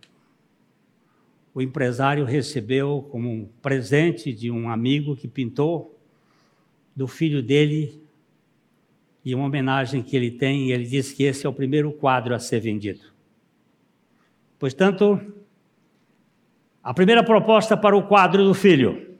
o 1.53 1.61
empresário 1.61 2.25
recebeu 2.25 3.07
como 3.09 3.29
um 3.31 3.45
presente 3.61 4.33
de 4.33 4.51
um 4.51 4.69
amigo 4.69 5.15
que 5.15 5.25
pintou 5.25 5.97
do 6.93 7.07
filho 7.07 7.41
dele 7.41 8.03
e 9.23 9.33
uma 9.33 9.45
homenagem 9.45 10.03
que 10.03 10.17
ele 10.17 10.29
tem, 10.29 10.67
e 10.67 10.73
ele 10.73 10.83
diz 10.83 11.13
que 11.13 11.23
esse 11.23 11.45
é 11.45 11.49
o 11.49 11.53
primeiro 11.53 11.93
quadro 11.93 12.35
a 12.35 12.39
ser 12.39 12.59
vendido. 12.59 13.05
Portanto, 14.59 15.33
a 16.83 16.93
primeira 16.93 17.23
proposta 17.23 17.77
para 17.77 17.95
o 17.95 18.05
quadro 18.05 18.43
do 18.43 18.53
filho. 18.53 19.17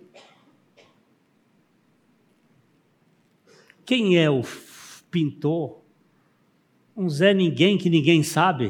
Quem 3.85 4.17
é 4.17 4.29
o 4.29 4.41
pintor? 5.09 5.86
Um 6.97 7.07
Zé 7.07 7.31
Ninguém 7.31 7.77
que 7.77 7.91
ninguém 7.91 8.23
sabe? 8.23 8.69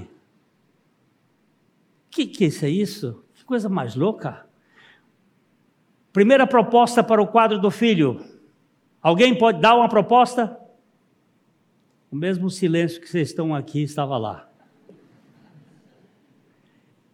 O 2.06 2.10
que, 2.12 2.28
que 2.28 2.44
é 2.44 2.70
isso? 2.70 3.24
Que 3.34 3.46
coisa 3.46 3.70
mais 3.70 3.96
louca! 3.96 4.46
Primeira 6.12 6.46
proposta 6.46 7.02
para 7.02 7.22
o 7.22 7.28
quadro 7.28 7.58
do 7.58 7.72
filho. 7.72 8.26
Alguém 9.02 9.38
pode 9.38 9.62
dar 9.62 9.76
uma 9.76 9.88
proposta? 9.88 10.60
O 12.12 12.16
mesmo 12.16 12.50
silêncio 12.50 13.00
que 13.00 13.08
vocês 13.08 13.30
estão 13.30 13.56
aqui 13.56 13.84
estava 13.84 14.18
lá. 14.18 14.50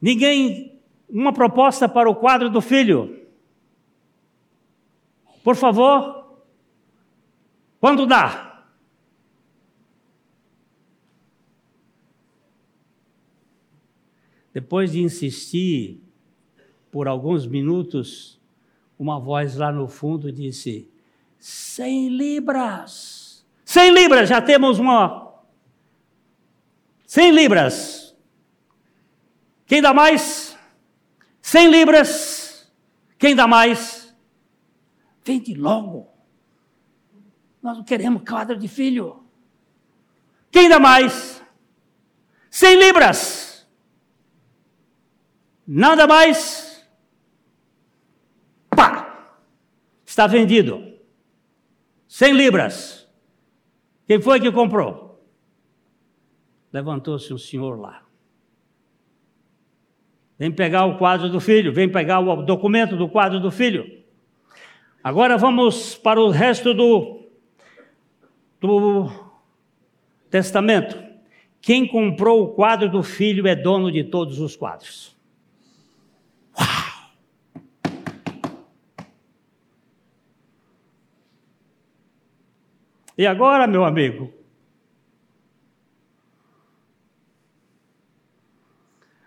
Ninguém. 0.01 0.82
Uma 1.08 1.32
proposta 1.32 1.88
para 1.88 2.10
o 2.10 2.15
quadro 2.15 2.50
do 2.50 2.60
filho. 2.60 3.27
Por 5.43 5.55
favor. 5.55 6.39
Quando 7.79 8.08
dá? 8.08 8.52
Depois 14.53 14.91
de 14.91 15.01
insistir 15.01 16.00
por 16.91 17.07
alguns 17.07 17.48
minutos, 17.48 18.39
uma 19.00 19.19
voz 19.19 19.55
lá 19.55 19.72
no 19.72 19.88
fundo 19.88 20.31
disse: 20.31 20.89
100 21.39 22.10
libras. 22.10 23.45
100 23.65 23.93
libras, 23.93 24.29
já 24.29 24.39
temos 24.41 24.77
uma. 24.77 25.33
100 27.07 27.31
libras. 27.31 28.15
Quem 29.65 29.81
dá 29.81 29.93
mais? 29.93 30.57
100 31.41 31.69
libras. 31.69 32.72
Quem 33.17 33.36
dá 33.36 33.48
mais? 33.48 34.13
Vende 35.24 35.53
logo. 35.55 36.10
Nós 37.62 37.77
não 37.77 37.83
queremos 37.83 38.24
quadro 38.27 38.57
de 38.60 38.67
filho. 38.67 39.24
Quem 40.51 40.69
dá 40.69 40.79
mais? 40.79 41.41
100 42.51 42.77
libras. 42.77 43.42
Nada 45.65 46.05
mais. 46.05 46.86
Pá! 48.70 49.38
Está 50.05 50.27
vendido. 50.27 50.93
100 52.08 52.34
libras. 52.34 53.10
Quem 54.05 54.22
foi 54.22 54.39
que 54.39 54.51
comprou? 54.51 55.24
Levantou-se 56.72 57.34
um 57.34 57.38
senhor 57.38 57.79
lá. 57.79 58.03
Vem 60.38 60.51
pegar 60.51 60.86
o 60.86 60.98
quadro 60.98 61.29
do 61.29 61.39
filho, 61.39 61.72
vem 61.72 61.89
pegar 61.89 62.20
o 62.20 62.41
documento 62.41 62.98
do 62.98 63.08
quadro 63.08 63.39
do 63.39 63.50
filho. 63.50 64.03
Agora 65.03 65.38
vamos 65.38 65.96
para 65.96 66.20
o 66.20 66.29
resto 66.29 66.74
do, 66.74 67.27
do 68.60 69.10
testamento. 70.29 71.01
Quem 71.62 71.88
comprou 71.88 72.43
o 72.43 72.48
quadro 72.50 72.89
do 72.89 73.03
filho 73.03 73.48
é 73.48 73.55
dono 73.55 73.91
de 73.91 74.03
todos 74.03 74.39
os 74.39 74.55
quadros. 74.55 75.12
E 83.17 83.27
agora, 83.27 83.67
meu 83.67 83.84
amigo? 83.86 84.34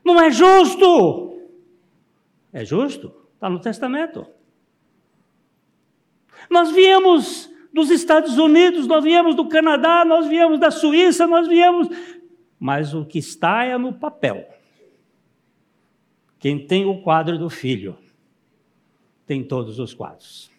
Não 0.05 0.21
é 0.21 0.31
justo! 0.31 1.40
É 2.52 2.64
justo? 2.64 3.12
Está 3.35 3.50
no 3.50 3.61
testamento. 3.61 4.26
Nós 6.49 6.71
viemos 6.71 7.50
dos 7.73 7.90
Estados 7.90 8.38
Unidos, 8.38 8.87
nós 8.87 9.05
viemos 9.05 9.35
do 9.35 9.49
Canadá, 9.49 10.05
nós 10.05 10.26
viemos 10.26 10.59
da 10.59 10.71
Suíça, 10.71 11.26
nós 11.26 11.47
viemos. 11.47 11.88
Mas 12.59 12.95
o 12.95 13.05
que 13.05 13.19
está 13.19 13.64
é 13.64 13.76
no 13.76 13.93
papel. 13.93 14.49
Quem 16.38 16.66
tem 16.66 16.87
o 16.87 17.02
quadro 17.02 17.38
do 17.38 17.50
filho 17.50 17.99
tem 19.26 19.43
todos 19.43 19.78
os 19.78 19.93
quadros. 19.93 20.50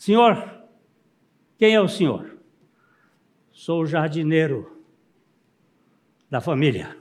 Senhor, 0.00 0.64
quem 1.58 1.74
é 1.74 1.80
o 1.80 1.86
senhor? 1.86 2.38
Sou 3.52 3.82
o 3.82 3.86
jardineiro 3.86 4.82
da 6.30 6.40
família. 6.40 6.96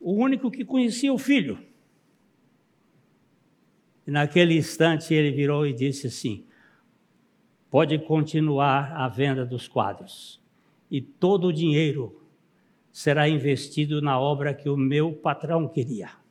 O 0.00 0.12
único 0.12 0.52
que 0.52 0.64
conhecia 0.64 1.12
o 1.12 1.18
filho. 1.18 1.58
E 4.06 4.10
naquele 4.12 4.56
instante 4.56 5.12
ele 5.12 5.32
virou 5.32 5.66
e 5.66 5.72
disse 5.72 6.06
assim: 6.06 6.46
Pode 7.68 7.98
continuar 7.98 8.92
a 8.92 9.08
venda 9.08 9.44
dos 9.44 9.66
quadros, 9.66 10.40
e 10.88 11.00
todo 11.00 11.48
o 11.48 11.52
dinheiro 11.52 12.24
será 12.92 13.28
investido 13.28 14.00
na 14.00 14.16
obra 14.16 14.54
que 14.54 14.68
o 14.68 14.76
meu 14.76 15.12
patrão 15.12 15.66
queria. 15.66 16.24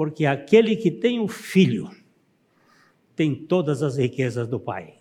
Porque 0.00 0.24
aquele 0.24 0.76
que 0.76 0.90
tem 0.90 1.20
o 1.20 1.28
filho 1.28 1.90
tem 3.14 3.34
todas 3.34 3.82
as 3.82 3.98
riquezas 3.98 4.48
do 4.48 4.58
Pai. 4.58 4.94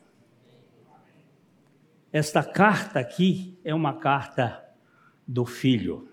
Esta 2.12 2.44
carta 2.44 3.00
aqui 3.00 3.58
é 3.64 3.74
uma 3.74 3.94
carta 3.94 4.62
do 5.26 5.46
filho. 5.46 6.10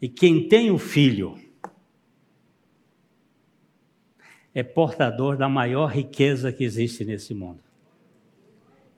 E 0.00 0.08
quem 0.08 0.48
tem 0.48 0.72
o 0.72 0.78
filho 0.78 1.38
é 4.52 4.64
portador 4.64 5.36
da 5.36 5.48
maior 5.48 5.92
riqueza 5.92 6.52
que 6.52 6.64
existe 6.64 7.04
nesse 7.04 7.32
mundo. 7.34 7.62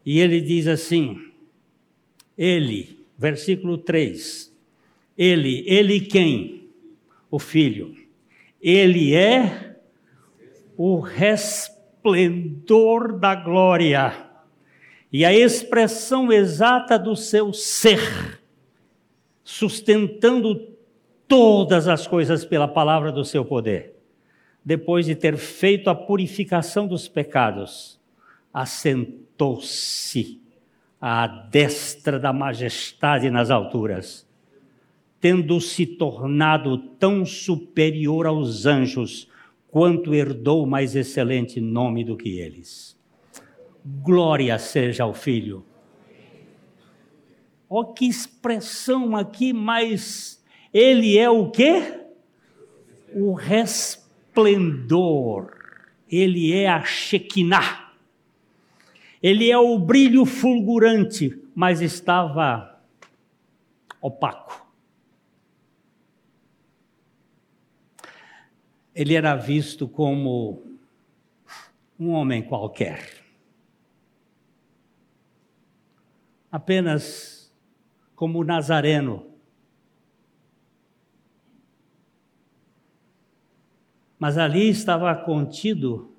E 0.02 0.18
ele 0.18 0.40
diz 0.40 0.66
assim: 0.66 1.30
Ele, 2.38 3.04
versículo 3.18 3.76
3, 3.76 4.50
ele, 5.18 5.62
ele 5.68 6.00
quem? 6.00 6.63
O 7.34 7.38
filho. 7.40 7.96
Ele 8.62 9.12
é 9.12 9.74
o 10.76 11.00
resplendor 11.00 12.38
da 13.18 13.34
glória 13.34 14.14
e 15.12 15.24
a 15.24 15.34
expressão 15.34 16.32
exata 16.32 16.96
do 16.96 17.16
seu 17.16 17.52
ser, 17.52 18.40
sustentando 19.42 20.76
todas 21.26 21.88
as 21.88 22.06
coisas 22.06 22.44
pela 22.44 22.68
palavra 22.68 23.10
do 23.10 23.24
seu 23.24 23.44
poder. 23.44 23.96
Depois 24.64 25.04
de 25.04 25.16
ter 25.16 25.36
feito 25.36 25.90
a 25.90 25.94
purificação 25.94 26.86
dos 26.86 27.08
pecados, 27.08 28.00
assentou-se 28.52 30.40
à 31.00 31.26
destra 31.26 32.16
da 32.16 32.32
majestade 32.32 33.28
nas 33.28 33.50
alturas, 33.50 34.24
tendo 35.24 35.58
se 35.58 35.86
tornado 35.86 36.76
tão 36.76 37.24
superior 37.24 38.26
aos 38.26 38.66
anjos, 38.66 39.26
quanto 39.68 40.12
herdou 40.12 40.66
mais 40.66 40.94
excelente 40.94 41.62
nome 41.62 42.04
do 42.04 42.14
que 42.14 42.38
eles. 42.38 42.94
Glória 43.82 44.58
seja 44.58 45.04
ao 45.04 45.14
Filho. 45.14 45.64
Olha 47.70 47.94
que 47.94 48.04
expressão 48.04 49.16
aqui 49.16 49.54
mais 49.54 50.44
ele 50.74 51.16
é 51.16 51.30
o 51.30 51.50
quê? 51.50 52.00
O 53.14 53.32
resplendor. 53.32 53.96
Ele 56.06 56.52
é 56.52 56.68
a 56.68 56.84
Shekinah. 56.84 57.94
Ele 59.22 59.50
é 59.50 59.56
o 59.56 59.78
brilho 59.78 60.26
fulgurante, 60.26 61.34
mas 61.54 61.80
estava 61.80 62.78
opaco. 64.02 64.63
Ele 68.94 69.14
era 69.14 69.34
visto 69.34 69.88
como 69.88 70.62
um 71.98 72.10
homem 72.10 72.42
qualquer. 72.42 73.24
Apenas 76.50 77.52
como 78.14 78.44
nazareno 78.44 79.34
Mas 84.24 84.38
ali 84.38 84.70
estava 84.70 85.14
contido 85.14 86.16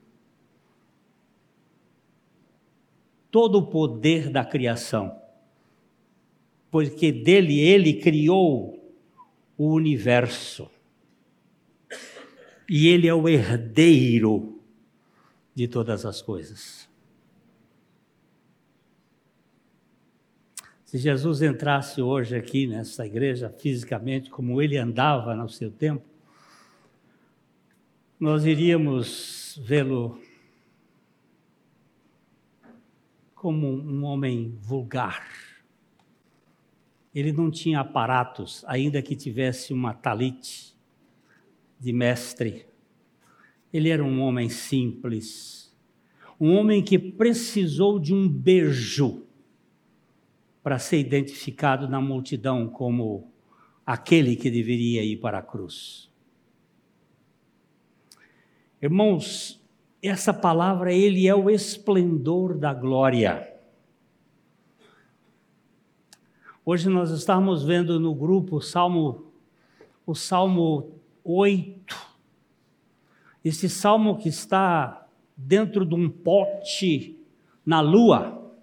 todo 3.31 3.57
o 3.57 3.65
poder 3.65 4.29
da 4.29 4.45
criação, 4.45 5.19
porque 6.69 7.11
dele 7.11 7.59
ele 7.59 7.95
criou 7.95 8.95
o 9.57 9.73
universo. 9.73 10.69
E 12.67 12.87
ele 12.87 13.07
é 13.07 13.13
o 13.13 13.29
herdeiro 13.29 14.59
de 15.53 15.67
todas 15.67 16.05
as 16.05 16.21
coisas. 16.21 16.89
Se 20.83 20.97
Jesus 20.97 21.41
entrasse 21.41 22.01
hoje 22.01 22.35
aqui 22.35 22.67
nessa 22.67 23.05
igreja 23.05 23.49
fisicamente, 23.49 24.29
como 24.29 24.61
ele 24.61 24.77
andava 24.77 25.35
no 25.35 25.49
seu 25.49 25.71
tempo, 25.71 26.05
nós 28.19 28.45
iríamos 28.45 29.59
vê-lo 29.63 30.19
como 33.33 33.67
um 33.67 34.03
homem 34.03 34.57
vulgar. 34.59 35.27
Ele 37.13 37.31
não 37.31 37.51
tinha 37.51 37.79
aparatos, 37.79 38.63
ainda 38.67 39.01
que 39.01 39.15
tivesse 39.15 39.73
uma 39.73 39.93
talite 39.93 40.74
de 41.85 41.93
mestre. 41.93 42.65
Ele 43.71 43.89
era 43.89 44.03
um 44.03 44.19
homem 44.21 44.49
simples, 44.49 45.71
um 46.39 46.55
homem 46.55 46.83
que 46.83 46.97
precisou 46.97 47.99
de 47.99 48.11
um 48.11 48.27
beijo 48.27 49.23
para 50.63 50.79
ser 50.79 50.97
identificado 50.97 51.87
na 51.87 52.01
multidão 52.01 52.67
como 52.67 53.31
aquele 53.85 54.35
que 54.35 54.49
deveria 54.49 55.03
ir 55.03 55.17
para 55.17 55.37
a 55.37 55.43
cruz. 55.43 56.11
Irmãos, 58.81 59.63
essa 60.01 60.33
palavra, 60.33 60.91
ele 60.91 61.27
é 61.27 61.35
o 61.35 61.51
esplendor 61.51 62.57
da 62.57 62.73
glória. 62.73 63.53
Hoje 66.65 66.89
nós 66.89 67.11
estamos 67.11 67.63
vendo 67.63 67.99
no 67.99 68.15
grupo 68.15 68.55
o 68.55 68.61
Salmo, 68.61 69.31
o 70.03 70.15
Salmo 70.15 70.94
8. 71.25 71.97
Esse 73.43 73.67
salmo 73.67 74.17
que 74.17 74.29
está 74.29 75.07
dentro 75.35 75.83
de 75.83 75.95
um 75.95 76.07
pote 76.07 77.19
na 77.65 77.81
lua, 77.81 78.53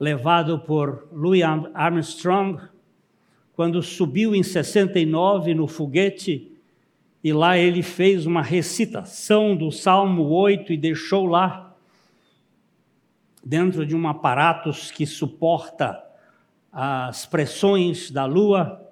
levado 0.00 0.58
por 0.58 1.06
Louis 1.12 1.42
Armstrong, 1.74 2.60
quando 3.54 3.82
subiu 3.82 4.34
em 4.34 4.42
69 4.42 5.54
no 5.54 5.68
foguete, 5.68 6.50
e 7.22 7.32
lá 7.32 7.56
ele 7.56 7.82
fez 7.82 8.26
uma 8.26 8.42
recitação 8.42 9.56
do 9.56 9.70
Salmo 9.70 10.24
8 10.24 10.72
e 10.72 10.76
deixou 10.76 11.26
lá, 11.26 11.74
dentro 13.44 13.86
de 13.86 13.94
um 13.94 14.08
aparato 14.08 14.70
que 14.94 15.06
suporta 15.06 16.02
as 16.72 17.26
pressões 17.26 18.10
da 18.10 18.24
lua. 18.24 18.83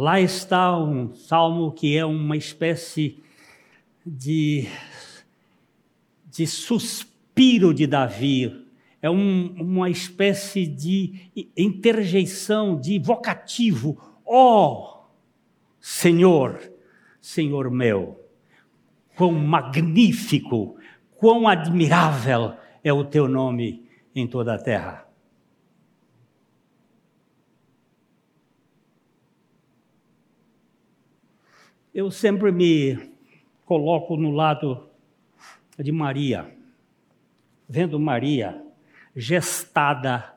Lá 0.00 0.20
está 0.20 0.78
um 0.78 1.12
salmo 1.12 1.72
que 1.72 1.96
é 1.96 2.04
uma 2.04 2.36
espécie 2.36 3.20
de, 4.06 4.68
de 6.24 6.46
suspiro 6.46 7.74
de 7.74 7.84
Davi, 7.84 8.64
é 9.02 9.10
um, 9.10 9.56
uma 9.58 9.90
espécie 9.90 10.68
de 10.68 11.28
interjeição, 11.56 12.80
de 12.80 13.00
vocativo. 13.00 14.00
Ó 14.24 14.70
oh, 14.70 15.04
Senhor, 15.80 16.60
Senhor 17.20 17.68
meu, 17.68 18.24
quão 19.16 19.32
magnífico, 19.32 20.76
quão 21.16 21.48
admirável 21.48 22.54
é 22.84 22.92
o 22.92 23.04
teu 23.04 23.26
nome 23.26 23.84
em 24.14 24.28
toda 24.28 24.54
a 24.54 24.62
terra. 24.62 25.07
Eu 31.94 32.10
sempre 32.10 32.52
me 32.52 32.98
coloco 33.64 34.14
no 34.16 34.30
lado 34.30 34.90
de 35.78 35.90
Maria, 35.90 36.54
vendo 37.66 37.98
Maria 37.98 38.62
gestada 39.16 40.34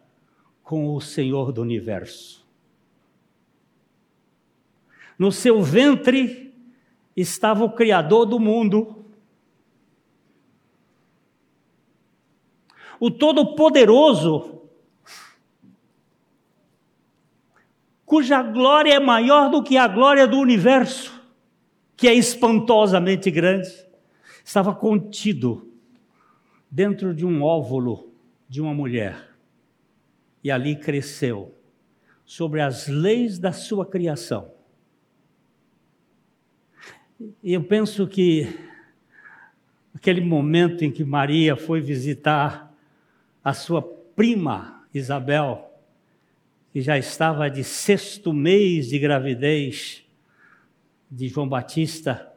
com 0.63 0.95
o 0.95 1.01
Senhor 1.01 1.51
do 1.51 1.61
universo. 1.61 2.47
No 5.19 5.29
seu 5.29 5.61
ventre 5.61 6.53
estava 7.15 7.65
o 7.65 7.73
Criador 7.73 8.25
do 8.25 8.39
mundo, 8.39 9.05
o 12.97 13.11
Todo-Poderoso, 13.11 14.61
cuja 18.05 18.41
glória 18.41 18.93
é 18.93 18.99
maior 18.99 19.49
do 19.49 19.61
que 19.61 19.75
a 19.75 19.87
glória 19.87 20.25
do 20.25 20.39
universo 20.39 21.20
que 22.01 22.07
é 22.07 22.15
espantosamente 22.15 23.29
grande, 23.29 23.69
estava 24.43 24.73
contido 24.73 25.71
dentro 26.67 27.13
de 27.13 27.23
um 27.23 27.43
óvulo 27.43 28.11
de 28.49 28.59
uma 28.59 28.73
mulher. 28.73 29.29
E 30.43 30.49
ali 30.49 30.75
cresceu 30.75 31.55
sobre 32.25 32.59
as 32.59 32.87
leis 32.87 33.37
da 33.37 33.51
sua 33.51 33.85
criação. 33.85 34.51
E 37.43 37.53
eu 37.53 37.63
penso 37.63 38.07
que 38.07 38.47
aquele 39.93 40.21
momento 40.21 40.83
em 40.83 40.91
que 40.91 41.03
Maria 41.03 41.55
foi 41.55 41.81
visitar 41.81 42.75
a 43.43 43.53
sua 43.53 43.83
prima 44.15 44.87
Isabel, 44.91 45.71
que 46.73 46.81
já 46.81 46.97
estava 46.97 47.47
de 47.47 47.63
sexto 47.63 48.33
mês 48.33 48.87
de 48.87 48.97
gravidez, 48.97 50.03
de 51.11 51.27
João 51.27 51.47
Batista, 51.47 52.31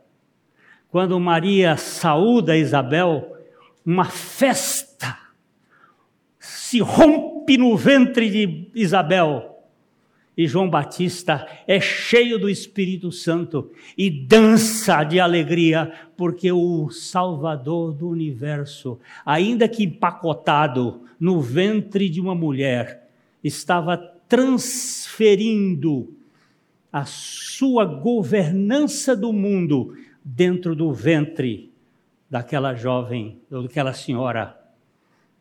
quando 0.89 1.19
Maria 1.21 1.77
saúda 1.77 2.57
Isabel, 2.57 3.37
uma 3.87 4.07
festa 4.07 5.17
se 6.39 6.81
rompe 6.81 7.57
no 7.57 7.77
ventre 7.77 8.29
de 8.31 8.71
Isabel. 8.75 9.51
E 10.37 10.49
João 10.49 10.69
Batista 10.69 11.47
é 11.67 11.79
cheio 11.81 12.39
do 12.39 12.51
Espírito 12.51 13.13
Santo 13.13 13.71
e 13.97 14.11
dança 14.11 15.05
de 15.05 15.21
alegria, 15.21 15.93
porque 16.17 16.51
o 16.51 16.91
Salvador 16.91 17.93
do 17.93 18.09
universo, 18.09 18.99
ainda 19.25 19.69
que 19.69 19.85
empacotado 19.85 21.03
no 21.21 21.41
ventre 21.41 22.09
de 22.09 22.21
uma 22.21 22.35
mulher, 22.35 23.09
estava 23.45 23.97
transferindo 24.29 26.13
a 26.95 27.05
sua 27.05 27.85
governança 27.85 29.17
do 29.17 29.33
mundo 29.33 29.99
dentro 30.23 30.77
do 30.77 30.93
ventre 30.93 31.73
daquela 32.31 32.73
jovem, 32.73 33.41
daquela 33.51 33.93
senhora 33.93 34.57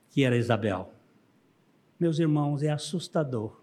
que 0.09 0.23
era 0.23 0.35
Isabel. 0.35 0.91
Meus 1.99 2.17
irmãos, 2.17 2.63
é 2.63 2.71
assustador. 2.71 3.61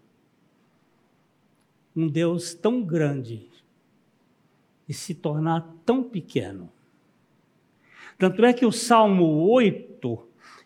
Um 1.93 2.07
Deus 2.07 2.53
tão 2.53 2.81
grande 2.81 3.49
e 4.87 4.93
se 4.93 5.13
tornar 5.13 5.67
tão 5.85 6.01
pequeno. 6.01 6.71
Tanto 8.17 8.45
é 8.45 8.53
que 8.53 8.65
o 8.65 8.71
Salmo 8.71 9.49
8, 9.49 10.17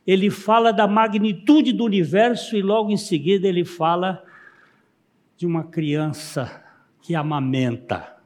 ele 0.06 0.30
fala 0.30 0.72
da 0.72 0.88
magnitude 0.88 1.74
do 1.74 1.86
universo 1.86 2.56
e 2.56 2.62
logo 2.62 2.92
em 2.92 2.98
seguida 2.98 3.48
ele 3.48 3.66
fala 3.66 4.24
de 5.36 5.48
uma 5.48 5.64
criança 5.64 6.64
que 7.06 7.14
amamenta. 7.14 8.18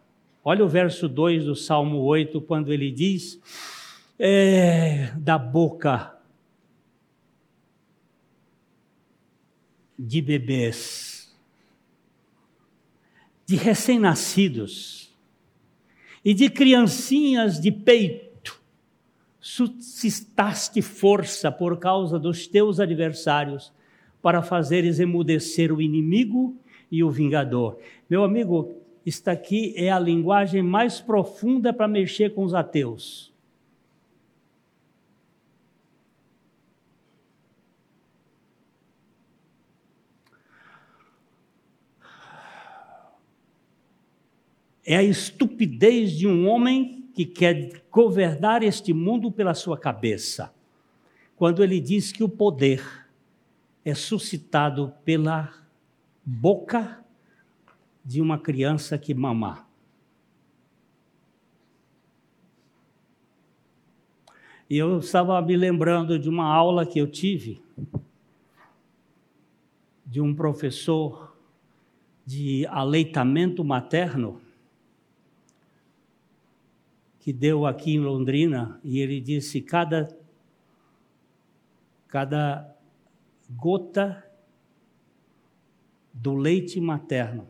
Olha 0.42 0.64
o 0.64 0.70
verso 0.70 1.10
2 1.10 1.44
do 1.44 1.56
Salmo 1.56 1.98
8, 1.98 2.40
quando 2.40 2.72
ele 2.72 2.90
diz: 2.90 3.38
é, 4.18 5.12
da 5.18 5.38
boca 5.38 6.18
de 9.98 10.22
bebês, 10.22 11.36
de 13.46 13.58
recém-nascidos 13.58 15.14
e 16.24 16.34
de 16.34 16.50
criancinhas 16.50 17.60
de 17.60 17.74
peito, 17.74 18.62
suscitaste 19.42 20.82
força 20.82 21.52
por 21.52 21.78
causa 21.80 22.18
dos 22.18 22.48
teus 22.48 22.80
adversários, 22.80 23.74
para 24.22 24.42
fazeres 24.42 25.02
emudecer 25.02 25.70
o 25.74 25.82
inimigo 25.82 26.58
e 26.92 27.04
o 27.04 27.10
vingador. 27.10 27.78
Meu 28.10 28.24
amigo, 28.24 28.76
está 29.06 29.32
aqui 29.32 29.74
é 29.76 29.90
a 29.90 30.00
linguagem 30.00 30.62
mais 30.62 31.00
profunda 31.00 31.74
para 31.74 31.88
mexer 31.88 32.34
com 32.34 32.44
os 32.44 32.54
ateus. 32.54 33.30
É 44.86 44.98
a 44.98 45.04
estupidez 45.04 46.14
de 46.14 46.28
um 46.28 46.48
homem 46.48 47.08
que 47.14 47.24
quer 47.24 47.84
governar 47.92 48.64
este 48.64 48.92
mundo 48.92 49.32
pela 49.32 49.54
sua 49.54 49.78
cabeça. 49.78 50.52
Quando 51.36 51.64
ele 51.64 51.80
diz 51.80 52.12
que 52.12 52.24
o 52.24 52.30
poder 52.30 52.84
é 53.86 53.94
suscitado 53.94 54.92
pela 55.06 55.54
boca 56.26 57.04
de 58.04 58.22
uma 58.22 58.38
criança 58.38 58.98
que 58.98 59.14
mama. 59.14 59.68
E 64.70 64.78
eu 64.78 65.00
estava 65.00 65.42
me 65.42 65.58
lembrando 65.58 66.20
de 66.20 66.30
uma 66.30 66.46
aula 66.46 66.86
que 66.86 67.00
eu 67.00 67.10
tive 67.10 67.62
de 70.06 70.22
um 70.22 70.34
professor 70.36 71.36
de 72.26 72.66
aleitamento 72.68 73.64
materno 73.64 74.40
que 77.20 77.34
deu 77.34 77.66
aqui 77.66 77.96
em 77.96 78.00
Londrina 78.00 78.80
e 78.84 79.00
ele 79.00 79.20
disse 79.20 79.62
cada 79.62 80.08
cada 82.08 82.76
gota 83.50 84.29
do 86.14 86.36
leite 86.36 86.80
materno 86.82 87.48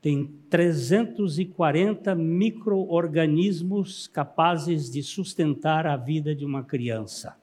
tem 0.00 0.26
340 0.48 2.14
microorganismos 2.14 4.06
capazes 4.06 4.90
de 4.90 5.02
sustentar 5.02 5.86
a 5.86 5.94
vida 5.96 6.34
de 6.34 6.44
uma 6.44 6.64
criança. 6.64 7.36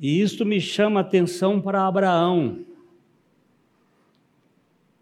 E 0.00 0.20
isto 0.20 0.46
me 0.46 0.60
chama 0.60 1.00
a 1.00 1.02
atenção 1.02 1.60
para 1.60 1.86
Abraão. 1.86 2.64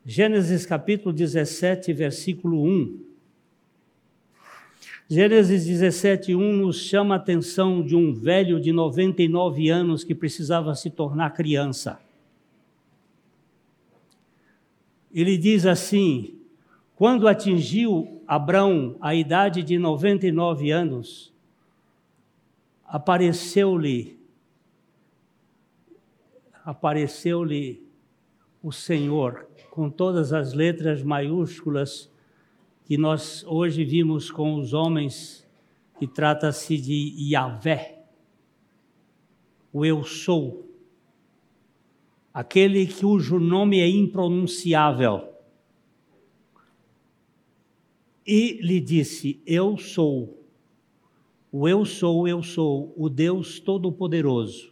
Gênesis 0.04 0.64
capítulo 0.64 1.12
17, 1.12 1.92
versículo 1.92 2.64
1. 2.64 3.11
Gênesis 5.14 5.66
17, 5.66 6.34
1 6.34 6.56
nos 6.56 6.78
chama 6.78 7.14
a 7.14 7.18
atenção 7.18 7.82
de 7.82 7.94
um 7.94 8.14
velho 8.14 8.58
de 8.58 8.72
99 8.72 9.68
anos 9.68 10.02
que 10.02 10.14
precisava 10.14 10.74
se 10.74 10.88
tornar 10.88 11.34
criança. 11.34 12.00
Ele 15.12 15.36
diz 15.36 15.66
assim: 15.66 16.40
quando 16.96 17.28
atingiu 17.28 18.22
Abrão 18.26 18.96
a 19.02 19.14
idade 19.14 19.62
de 19.62 19.76
99 19.76 20.70
anos, 20.70 21.30
apareceu-lhe 22.82 24.18
apareceu-lhe 26.64 27.86
o 28.62 28.72
Senhor 28.72 29.46
com 29.70 29.90
todas 29.90 30.32
as 30.32 30.54
letras 30.54 31.02
maiúsculas 31.02 32.10
que 32.92 32.98
nós 32.98 33.42
hoje 33.48 33.86
vimos 33.86 34.30
com 34.30 34.56
os 34.56 34.74
homens, 34.74 35.48
que 35.98 36.06
trata-se 36.06 36.76
de 36.76 37.14
Yahvé, 37.32 38.04
o 39.72 39.82
Eu 39.82 40.04
Sou, 40.04 40.70
aquele 42.34 42.86
cujo 42.86 43.40
nome 43.40 43.80
é 43.80 43.88
impronunciável. 43.88 45.26
E 48.26 48.60
lhe 48.60 48.78
disse: 48.78 49.42
Eu 49.46 49.78
sou, 49.78 50.44
o 51.50 51.66
Eu 51.66 51.86
Sou, 51.86 52.28
Eu 52.28 52.42
Sou, 52.42 52.92
o 52.94 53.08
Deus 53.08 53.58
Todo-Poderoso. 53.58 54.70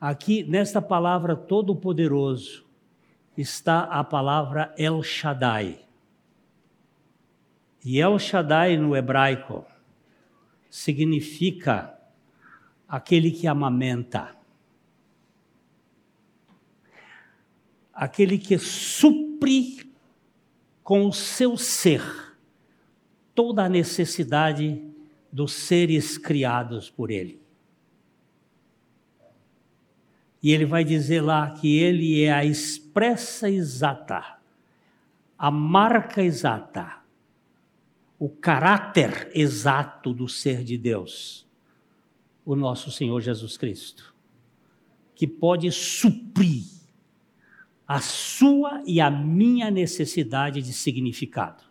Aqui, 0.00 0.44
nesta 0.44 0.80
palavra 0.80 1.36
Todo-Poderoso, 1.36 2.64
está 3.36 3.82
a 3.82 4.02
palavra 4.02 4.74
El 4.78 5.02
Shaddai. 5.02 5.89
E 7.84 7.98
El 7.98 8.18
Shaddai 8.18 8.76
no 8.76 8.94
hebraico 8.94 9.64
significa 10.68 11.98
aquele 12.86 13.30
que 13.30 13.46
amamenta, 13.46 14.36
aquele 17.92 18.36
que 18.38 18.58
supre 18.58 19.90
com 20.82 21.06
o 21.06 21.12
seu 21.12 21.56
ser 21.56 22.02
toda 23.34 23.64
a 23.64 23.68
necessidade 23.68 24.84
dos 25.32 25.52
seres 25.52 26.18
criados 26.18 26.90
por 26.90 27.10
ele. 27.10 27.40
E 30.42 30.52
ele 30.52 30.66
vai 30.66 30.84
dizer 30.84 31.20
lá 31.20 31.50
que 31.52 31.78
ele 31.78 32.22
é 32.22 32.32
a 32.32 32.44
expressa 32.44 33.48
exata, 33.48 34.38
a 35.38 35.50
marca 35.50 36.22
exata 36.22 36.99
o 38.20 38.28
caráter 38.28 39.30
exato 39.34 40.12
do 40.12 40.28
ser 40.28 40.62
de 40.62 40.76
Deus, 40.76 41.48
o 42.44 42.54
nosso 42.54 42.90
Senhor 42.90 43.18
Jesus 43.22 43.56
Cristo, 43.56 44.14
que 45.14 45.26
pode 45.26 45.72
suprir 45.72 46.64
a 47.88 47.98
sua 47.98 48.82
e 48.86 49.00
a 49.00 49.10
minha 49.10 49.70
necessidade 49.70 50.60
de 50.60 50.70
significado. 50.70 51.64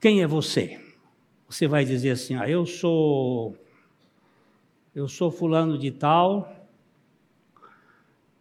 Quem 0.00 0.20
é 0.20 0.26
você? 0.26 0.84
Você 1.48 1.68
vai 1.68 1.84
dizer 1.84 2.10
assim: 2.10 2.34
"Ah, 2.34 2.50
eu 2.50 2.66
sou 2.66 3.56
eu 4.92 5.06
sou 5.06 5.30
fulano 5.30 5.78
de 5.78 5.92
tal". 5.92 6.68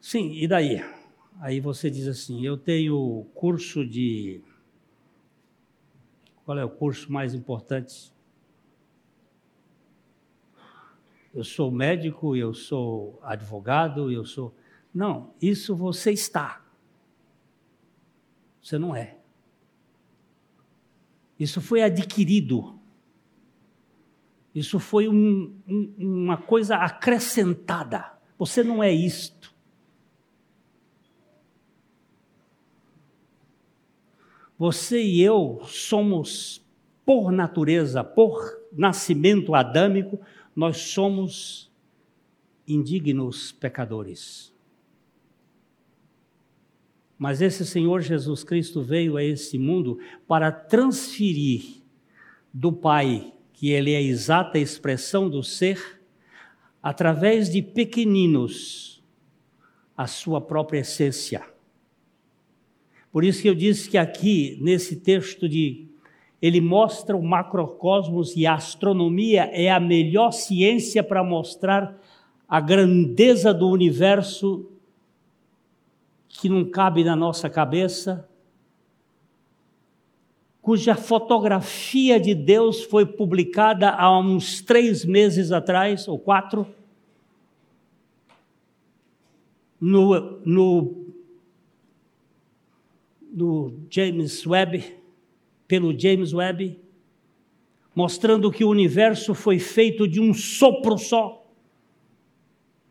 Sim, 0.02 0.32
e 0.34 0.48
daí? 0.48 0.97
Aí 1.40 1.60
você 1.60 1.90
diz 1.90 2.08
assim: 2.08 2.46
eu 2.46 2.58
tenho 2.58 3.26
curso 3.34 3.86
de. 3.86 4.42
Qual 6.44 6.58
é 6.58 6.66
o 6.66 6.70
curso 6.70 7.12
mais 7.12 7.34
importante? 7.34 8.12
Eu 11.34 11.44
sou 11.44 11.70
médico, 11.70 12.36
eu 12.36 12.54
sou 12.54 13.20
advogado, 13.22 14.12
eu 14.12 14.26
sou. 14.26 14.56
Não, 14.94 15.34
isso 15.42 15.76
você 15.76 16.12
está. 16.12 16.66
Você 18.62 18.80
não 18.80 18.96
é. 18.96 19.18
Isso 21.40 21.62
foi 21.62 21.84
adquirido. 21.84 22.80
Isso 24.56 24.80
foi 24.80 25.08
um, 25.08 25.56
um, 25.68 25.94
uma 26.00 26.38
coisa 26.38 26.78
acrescentada. 26.78 28.12
Você 28.40 28.64
não 28.64 28.84
é 28.84 28.92
isto. 28.92 29.54
Você 34.58 35.04
e 35.04 35.22
eu 35.22 35.62
somos, 35.66 36.66
por 37.06 37.32
natureza, 37.32 38.04
por 38.04 38.60
nascimento 38.72 39.54
adâmico, 39.54 40.20
nós 40.56 40.78
somos 40.78 41.72
indignos 42.68 43.52
pecadores. 43.52 44.52
Mas 47.20 47.42
esse 47.42 47.66
Senhor 47.66 48.02
Jesus 48.02 48.44
Cristo 48.44 48.82
veio 48.82 49.16
a 49.16 49.24
esse 49.24 49.60
mundo 49.60 50.00
para 50.28 50.52
transferir 50.52 51.84
do 52.52 52.74
Pai, 52.74 53.34
que 53.54 53.70
Ele 53.70 53.92
é 53.92 53.98
a 53.98 54.02
exata 54.02 54.58
expressão 54.58 55.30
do 55.30 55.44
ser, 55.44 56.02
através 56.82 57.50
de 57.50 57.62
pequeninos, 57.62 59.04
a 59.96 60.08
sua 60.08 60.42
própria 60.42 60.80
essência 60.80 61.57
por 63.18 63.24
isso 63.24 63.42
que 63.42 63.50
eu 63.50 63.56
disse 63.56 63.90
que 63.90 63.98
aqui, 63.98 64.60
nesse 64.62 64.98
texto 64.98 65.50
de 65.50 65.88
ele 66.40 66.62
mostra 66.62 67.18
o 67.18 67.24
macrocosmos 67.24 68.36
e 68.36 68.46
a 68.46 68.54
astronomia 68.54 69.50
é 69.52 69.72
a 69.72 69.80
melhor 69.80 70.32
ciência 70.32 71.04
para 71.04 71.24
mostrar 71.24 72.00
a 72.48 72.62
grandeza 72.62 73.52
do 73.52 73.70
universo 73.70 74.70
que 76.30 76.48
não 76.48 76.64
cabe 76.64 77.04
na 77.04 77.16
nossa 77.16 77.50
cabeça, 77.50 78.30
cuja 80.62 80.94
fotografia 80.94 82.20
de 82.20 82.36
Deus 82.36 82.84
foi 82.84 83.04
publicada 83.04 83.90
há 83.90 84.16
uns 84.20 84.62
três 84.62 85.04
meses 85.04 85.52
atrás, 85.52 86.08
ou 86.08 86.20
quatro, 86.20 86.68
no, 89.82 90.40
no 90.46 91.07
do 93.38 93.72
James 93.92 94.48
Webb, 94.48 94.84
pelo 95.68 95.98
James 95.98 96.34
Webb, 96.34 96.82
mostrando 97.94 98.50
que 98.50 98.64
o 98.64 98.70
universo 98.70 99.36
foi 99.36 99.60
feito 99.60 100.08
de 100.08 100.20
um 100.20 100.34
sopro 100.34 100.98
só, 100.98 101.46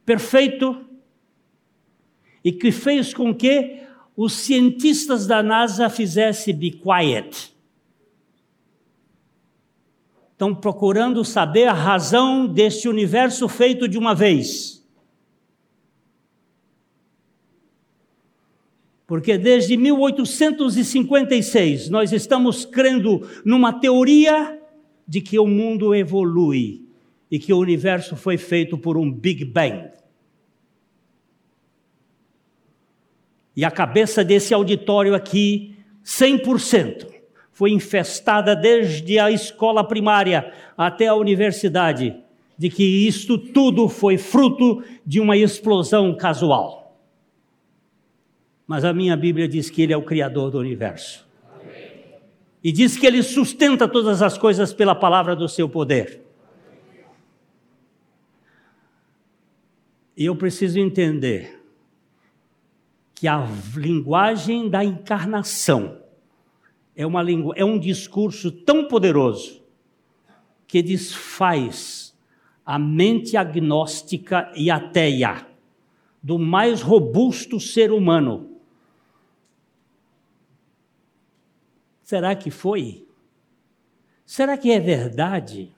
perfeito, 0.05 0.87
e 2.45 2.53
que 2.53 2.71
fez 2.71 3.13
com 3.13 3.35
que 3.35 3.83
os 4.17 4.35
cientistas 4.35 5.27
da 5.27 5.43
NASA 5.43 5.91
fizessem 5.91 6.55
be 6.55 6.71
quiet. 6.71 7.53
Estão 10.31 10.55
procurando 10.55 11.25
saber 11.25 11.67
a 11.67 11.73
razão 11.73 12.47
deste 12.47 12.89
universo 12.89 13.49
feito 13.49 13.89
de 13.89 13.99
uma 13.99 14.15
vez. 14.15 14.86
Porque 19.07 19.39
desde 19.39 19.77
1856 19.77 21.89
nós 21.89 22.13
estamos 22.13 22.65
crendo 22.65 23.25
numa 23.45 23.73
teoria 23.73 24.61
de 25.07 25.21
que 25.21 25.39
o 25.39 25.47
mundo 25.47 25.95
evolui 25.95 26.83
e 27.31 27.39
que 27.39 27.53
o 27.53 27.59
universo 27.59 28.17
foi 28.17 28.37
feito 28.37 28.77
por 28.77 28.97
um 28.97 29.11
Big 29.11 29.45
Bang. 29.45 29.91
E 33.55 33.65
a 33.65 33.71
cabeça 33.71 34.25
desse 34.25 34.53
auditório 34.53 35.15
aqui, 35.15 35.77
100%, 36.05 37.07
foi 37.53 37.71
infestada 37.71 38.55
desde 38.55 39.19
a 39.19 39.31
escola 39.31 39.83
primária 39.83 40.53
até 40.77 41.07
a 41.07 41.15
universidade, 41.15 42.15
de 42.59 42.69
que 42.69 43.07
isto 43.07 43.39
tudo 43.39 43.89
foi 43.89 44.19
fruto 44.19 44.83
de 45.07 45.21
uma 45.21 45.37
explosão 45.37 46.15
casual. 46.15 46.86
Mas 48.67 48.85
a 48.85 48.93
minha 48.93 49.17
Bíblia 49.17 49.47
diz 49.47 49.71
que 49.71 49.83
Ele 49.83 49.93
é 49.93 49.97
o 49.97 50.03
Criador 50.03 50.51
do 50.51 50.59
universo. 50.59 51.27
E 52.63 52.73
diz 52.73 52.97
que 52.97 53.07
Ele 53.07 53.23
sustenta 53.23 53.87
todas 53.87 54.23
as 54.23 54.37
coisas 54.37 54.73
pela 54.73 54.95
palavra 54.95 55.37
do 55.37 55.49
seu 55.49 55.69
poder. 55.69 56.23
E 60.17 60.25
eu 60.25 60.35
preciso 60.35 60.81
entender 60.81 61.63
que 63.15 63.29
a 63.29 63.47
linguagem 63.77 64.69
da 64.69 64.83
encarnação 64.83 65.99
é, 66.97 67.07
uma 67.07 67.23
lingu... 67.23 67.53
é 67.55 67.65
um 67.65 67.79
discurso 67.79 68.51
tão 68.51 68.89
poderoso 68.89 69.63
que 70.67 70.83
desfaz 70.83 72.17
a 72.65 72.79
mente 72.79 73.37
agnóstica 73.37 74.51
e 74.57 74.71
ateia 74.71 75.47
do 76.23 76.39
mais 76.39 76.83
robusto 76.83 77.61
ser 77.61 77.93
humano 77.93 78.56
Será 82.07 82.37
que 82.37 82.53
foi? 82.53 83.05
Será 84.25 84.57
que 84.57 84.71
é 84.71 84.79
verdade? 84.79 85.75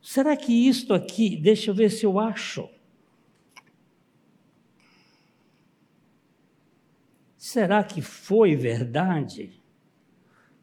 Será 0.00 0.34
que 0.34 0.66
isto 0.66 0.94
aqui, 0.94 1.36
deixa 1.36 1.70
eu 1.70 1.74
ver 1.74 1.90
se 1.90 2.06
eu 2.06 2.18
acho. 2.18 2.66
Será 7.36 7.84
que 7.84 8.00
foi 8.00 8.56
verdade? 8.56 9.62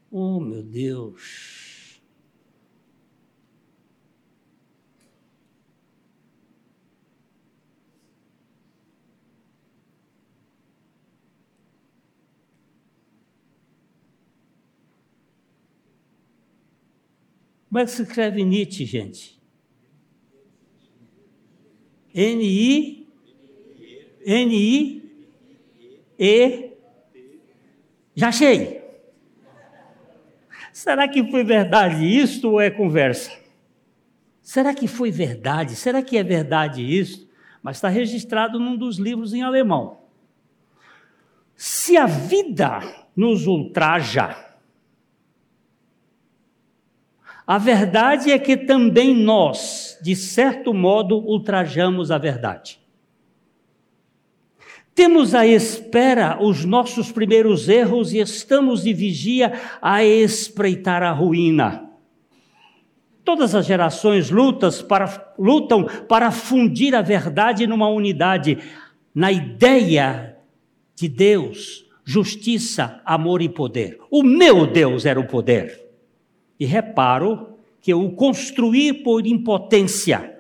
Oh, 0.10 0.40
meu 0.40 0.64
Deus. 0.64 1.69
Como 17.70 17.80
é 17.80 17.86
que 17.86 17.92
se 17.92 18.02
escreve 18.02 18.44
Nietzsche, 18.44 18.84
gente? 18.84 19.40
N-I, 22.14 23.08
N-I, 24.26 25.00
E, 26.18 26.72
já 28.16 28.30
achei. 28.30 28.82
Será 30.74 31.08
que 31.08 31.30
foi 31.30 31.44
verdade 31.44 32.04
isto 32.04 32.52
ou 32.52 32.60
é 32.60 32.72
conversa? 32.72 33.32
Será 34.42 34.74
que 34.74 34.88
foi 34.88 35.12
verdade? 35.12 35.76
Será 35.76 36.02
que 36.02 36.18
é 36.18 36.24
verdade 36.24 36.82
isso? 36.82 37.30
Mas 37.62 37.78
está 37.78 37.88
registrado 37.88 38.60
num 38.60 38.76
dos 38.76 38.98
livros 38.98 39.34
em 39.34 39.44
alemão. 39.44 40.00
Se 41.56 41.96
a 41.96 42.08
vida 42.08 42.80
nos 43.16 43.46
ultraja, 43.46 44.49
a 47.50 47.58
verdade 47.58 48.32
é 48.32 48.38
que 48.38 48.56
também 48.56 49.12
nós, 49.12 49.98
de 50.04 50.16
certo 50.16 50.72
modo, 50.72 51.18
ultrajamos 51.18 52.12
a 52.12 52.18
verdade. 52.20 52.80
Temos 54.94 55.34
à 55.34 55.48
espera 55.48 56.38
os 56.40 56.64
nossos 56.64 57.12
primeiros 57.12 57.68
erros 57.68 58.14
e 58.14 58.20
estamos 58.20 58.84
de 58.84 58.94
vigia 58.94 59.52
a 59.82 60.04
espreitar 60.04 61.02
a 61.02 61.12
ruína. 61.12 61.90
Todas 63.26 63.56
as 63.56 63.66
gerações 63.66 64.30
lutas 64.30 64.84
para, 64.84 65.34
lutam 65.40 65.88
para 66.08 66.30
fundir 66.30 66.94
a 66.94 67.02
verdade 67.02 67.66
numa 67.66 67.90
unidade, 67.90 68.60
na 69.12 69.32
ideia 69.32 70.38
de 70.96 71.08
Deus, 71.08 71.84
justiça, 72.06 73.02
amor 73.04 73.42
e 73.42 73.50
poder. 73.50 74.00
O 74.12 74.22
meu 74.22 74.68
Deus 74.68 75.04
era 75.04 75.20
o 75.20 75.26
poder. 75.26 75.89
E 76.60 76.66
reparo 76.66 77.58
que 77.82 77.94
o 77.94 78.12
construí 78.12 78.94
por 78.94 79.26
impotência, 79.26 80.40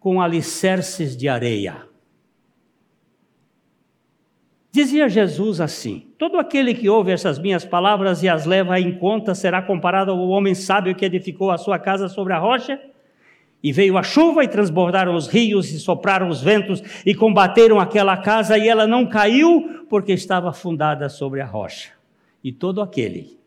com 0.00 0.20
alicerces 0.20 1.16
de 1.16 1.28
areia. 1.28 1.88
Dizia 4.70 5.08
Jesus 5.08 5.60
assim: 5.60 6.06
Todo 6.16 6.38
aquele 6.38 6.74
que 6.74 6.88
ouve 6.88 7.10
essas 7.10 7.38
minhas 7.38 7.64
palavras 7.64 8.22
e 8.22 8.28
as 8.28 8.46
leva 8.46 8.78
em 8.78 8.96
conta 8.98 9.34
será 9.34 9.60
comparado 9.60 10.10
ao 10.10 10.28
homem 10.28 10.54
sábio 10.54 10.94
que 10.94 11.04
edificou 11.04 11.50
a 11.50 11.58
sua 11.58 11.78
casa 11.78 12.08
sobre 12.08 12.32
a 12.32 12.38
rocha. 12.38 12.80
E 13.60 13.72
veio 13.72 13.98
a 13.98 14.04
chuva 14.04 14.44
e 14.44 14.48
transbordaram 14.48 15.16
os 15.16 15.26
rios 15.26 15.72
e 15.72 15.80
sopraram 15.80 16.28
os 16.28 16.40
ventos 16.40 16.80
e 17.04 17.12
combateram 17.12 17.80
aquela 17.80 18.16
casa 18.16 18.56
e 18.56 18.68
ela 18.68 18.86
não 18.86 19.04
caiu 19.04 19.84
porque 19.90 20.12
estava 20.12 20.52
fundada 20.52 21.08
sobre 21.08 21.40
a 21.40 21.46
rocha. 21.46 21.90
E 22.44 22.52
todo 22.52 22.80
aquele 22.80 23.37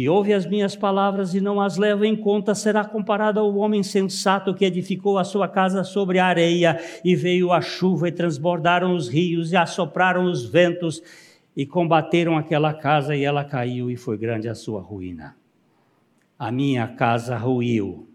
que 0.00 0.08
ouve 0.08 0.32
as 0.32 0.46
minhas 0.46 0.74
palavras 0.74 1.34
e 1.34 1.42
não 1.42 1.60
as 1.60 1.76
leva 1.76 2.06
em 2.06 2.16
conta, 2.16 2.54
será 2.54 2.82
comparado 2.82 3.38
ao 3.38 3.54
homem 3.56 3.82
sensato 3.82 4.54
que 4.54 4.64
edificou 4.64 5.18
a 5.18 5.24
sua 5.24 5.46
casa 5.46 5.84
sobre 5.84 6.18
a 6.18 6.24
areia, 6.24 6.80
e 7.04 7.14
veio 7.14 7.52
a 7.52 7.60
chuva 7.60 8.08
e 8.08 8.12
transbordaram 8.12 8.94
os 8.94 9.10
rios 9.10 9.52
e 9.52 9.58
assopraram 9.58 10.24
os 10.24 10.46
ventos 10.46 11.02
e 11.54 11.66
combateram 11.66 12.38
aquela 12.38 12.72
casa 12.72 13.14
e 13.14 13.22
ela 13.22 13.44
caiu 13.44 13.90
e 13.90 13.96
foi 13.96 14.16
grande 14.16 14.48
a 14.48 14.54
sua 14.54 14.80
ruína. 14.80 15.36
A 16.38 16.50
minha 16.50 16.88
casa 16.88 17.36
ruiu 17.36 18.08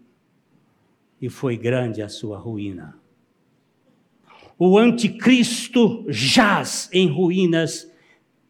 e 1.22 1.28
foi 1.28 1.56
grande 1.56 2.02
a 2.02 2.08
sua 2.08 2.36
ruína. 2.36 2.98
O 4.58 4.76
anticristo 4.76 6.04
jaz 6.08 6.90
em 6.92 7.06
ruínas 7.06 7.88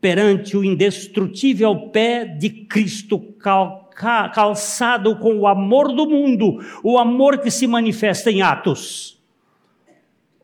perante 0.07 0.57
o 0.57 0.63
indestrutível 0.63 1.91
pé 1.91 2.25
de 2.25 2.49
Cristo 2.49 3.21
calçado 4.33 5.17
com 5.17 5.37
o 5.41 5.49
amor 5.49 5.93
do 5.93 6.09
mundo, 6.09 6.65
o 6.81 6.97
amor 6.97 7.39
que 7.39 7.51
se 7.51 7.67
manifesta 7.67 8.31
em 8.31 8.41
atos. 8.41 9.21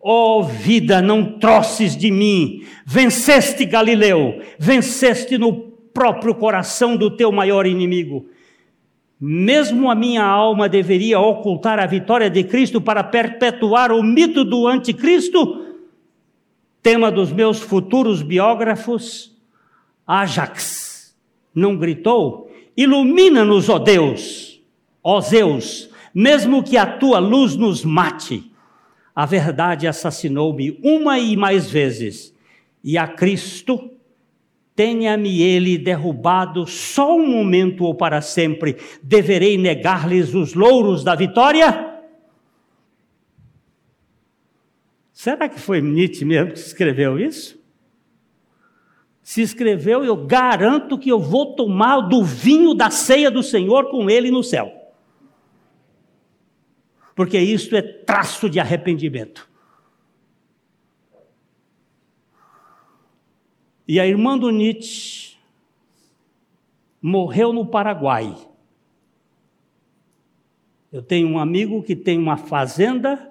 Ó 0.01 0.41
oh, 0.41 0.43
vida, 0.43 1.01
não 1.01 1.39
troces 1.39 1.97
de 1.97 2.11
mim, 2.11 2.65
venceste 2.85 3.65
Galileu, 3.65 4.43
venceste 4.59 5.39
no 5.39 5.53
próprio 5.95 6.35
coração 6.35 6.97
do 6.97 7.09
teu 7.09 7.31
maior 7.31 7.65
inimigo. 7.65 8.27
Mesmo 9.21 9.93
a 9.93 9.95
minha 9.95 10.25
alma 10.25 10.69
deveria 10.69 11.21
ocultar 11.21 11.79
a 11.79 11.87
vitória 11.87 12.29
de 12.29 12.43
Cristo 12.43 12.81
para 12.81 13.05
perpetuar 13.05 13.93
o 13.93 14.03
mito 14.03 14.45
do 14.45 14.67
anticristo? 14.67 15.67
Tema 16.83 17.13
dos 17.13 17.31
meus 17.31 17.61
futuros 17.61 18.23
biógrafos 18.23 19.32
Ajax 20.07 21.17
não 21.55 21.77
gritou: 21.77 22.51
Ilumina-nos, 22.77 23.69
ó 23.69 23.79
Deus, 23.79 24.61
ó 25.03 25.21
Zeus, 25.21 25.91
mesmo 26.15 26.63
que 26.63 26.77
a 26.77 26.87
tua 26.87 27.19
luz 27.19 27.57
nos 27.57 27.85
mate. 27.85 28.51
A 29.15 29.27
verdade 29.27 29.87
assassinou-me 29.87 30.79
uma 30.83 31.19
e 31.19 31.37
mais 31.37 31.71
vezes, 31.71 32.35
e 32.83 32.97
a 32.97 33.07
Cristo 33.07 33.91
tenha-me 34.75 35.43
ele 35.43 35.77
derrubado 35.77 36.67
só 36.67 37.15
um 37.15 37.27
momento 37.27 37.85
ou 37.85 37.95
para 37.95 38.23
sempre, 38.23 38.77
deverei 39.03 39.59
negar-lhes 39.59 40.35
os 40.35 40.55
louros 40.55 41.05
da 41.05 41.15
vitória? 41.15 42.01
Será 45.13 45.49
que 45.49 45.61
foi 45.61 45.81
Nietzsche 45.81 46.25
mesmo 46.25 46.53
que 46.53 46.59
escreveu 46.59 47.19
isso? 47.19 47.62
Se 49.23 49.41
escreveu, 49.41 50.05
eu 50.05 50.27
garanto 50.27 50.99
que 50.99 51.09
eu 51.09 51.21
vou 51.21 51.55
tomar 51.55 52.01
do 52.01 52.25
vinho 52.25 52.75
da 52.75 52.91
ceia 52.91 53.31
do 53.31 53.43
Senhor 53.43 53.89
com 53.89 54.11
ele 54.11 54.31
no 54.31 54.43
céu. 54.43 54.73
Porque 57.15 57.39
isto 57.39 57.77
é 57.77 57.83
traço 57.83 58.51
de 58.51 58.59
arrependimento. 58.59 59.49
E 63.87 64.01
a 64.01 64.07
irmã 64.07 64.37
do 64.37 64.51
Nietzsche 64.51 65.37
morreu 67.01 67.53
no 67.53 67.67
Paraguai. 67.67 68.35
Eu 70.91 71.03
tenho 71.03 71.29
um 71.29 71.39
amigo 71.39 71.83
que 71.83 71.95
tem 71.95 72.19
uma 72.19 72.37
fazenda 72.37 73.31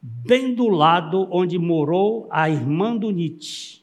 bem 0.00 0.54
do 0.54 0.68
lado 0.68 1.28
onde 1.30 1.58
morou 1.58 2.26
a 2.30 2.50
irmã 2.50 2.96
do 2.96 3.10
Nietzsche 3.10 3.77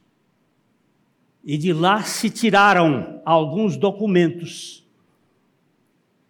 e 1.46 1.58
de 1.58 1.72
lá 1.72 2.02
se 2.02 2.30
tiraram 2.30 3.22
alguns 3.24 3.78
documentos, 3.78 4.84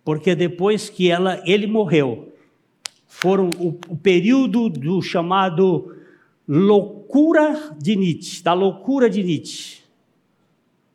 porque 0.04 0.36
depois 0.36 0.90
que 0.90 1.10
ela, 1.10 1.42
ele 1.46 1.66
morreu, 1.66 2.34
foram 3.08 3.50
o, 3.58 3.70
o 3.88 3.96
período 3.96 4.70
do 4.70 5.02
chamado 5.02 5.96
loucura 6.46 7.76
de 7.80 7.96
Nietzsche, 7.96 8.44
da 8.44 8.54
loucura 8.54 9.10
de 9.10 9.24
Nietzsche, 9.24 9.80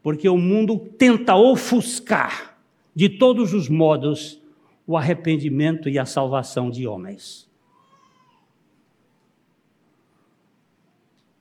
porque 0.03 0.29
o 0.29 0.37
mundo 0.37 0.79
tenta 0.99 1.35
ofuscar 1.35 2.59
de 2.95 3.09
todos 3.09 3.55
os 3.55 3.71
modos 3.71 4.39
o 4.87 4.97
arrependimento 4.97 5.89
e 5.89 5.99
a 5.99 6.05
salvação 6.05 6.71
de 6.71 6.87
homens. 6.87 7.49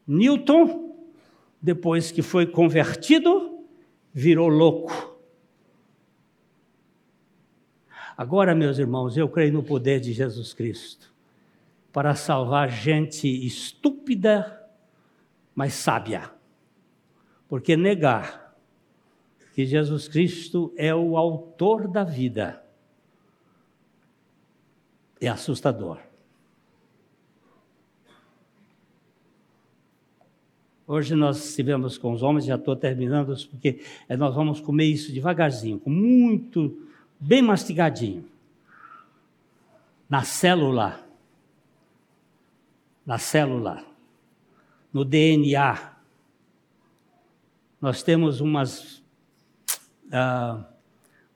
Newton 0.07 0.88
depois 1.61 2.11
que 2.11 2.21
foi 2.21 2.45
convertido, 2.45 3.65
virou 4.13 4.47
louco. 4.47 5.17
Agora, 8.17 8.53
meus 8.53 8.77
irmãos, 8.77 9.15
eu 9.15 9.29
creio 9.29 9.53
no 9.53 9.63
poder 9.63 9.99
de 9.99 10.11
Jesus 10.11 10.53
Cristo 10.53 11.13
para 11.91 12.15
salvar 12.15 12.69
gente 12.69 13.27
estúpida, 13.45 14.61
mas 15.55 15.73
sábia. 15.73 16.31
Porque 17.47 17.75
negar 17.75 18.55
que 19.53 19.65
Jesus 19.65 20.07
Cristo 20.07 20.73
é 20.77 20.93
o 20.93 21.17
autor 21.17 21.87
da 21.87 22.03
vida 22.03 22.63
é 25.19 25.27
assustador. 25.27 25.99
Hoje 30.91 31.13
nós 31.13 31.49
estivemos 31.49 31.99
com 31.99 32.13
os 32.13 32.23
homens, 32.23 32.45
já 32.45 32.55
estou 32.55 32.75
terminando, 32.75 33.35
porque 33.51 33.79
eh, 34.09 34.17
nós 34.17 34.33
vamos 34.33 34.59
comer 34.59 34.85
isso 34.85 35.13
devagarzinho, 35.13 35.79
com 35.79 35.91
muito, 35.91 36.81
bem 37.19 37.43
mastigadinho. 37.43 38.25
Na 40.09 40.23
célula, 40.23 40.99
na 43.05 43.19
célula, 43.19 43.85
no 44.91 45.05
DNA, 45.05 45.93
nós 47.79 48.01
temos 48.01 48.41
umas, 48.41 49.03
uh, 50.07 50.65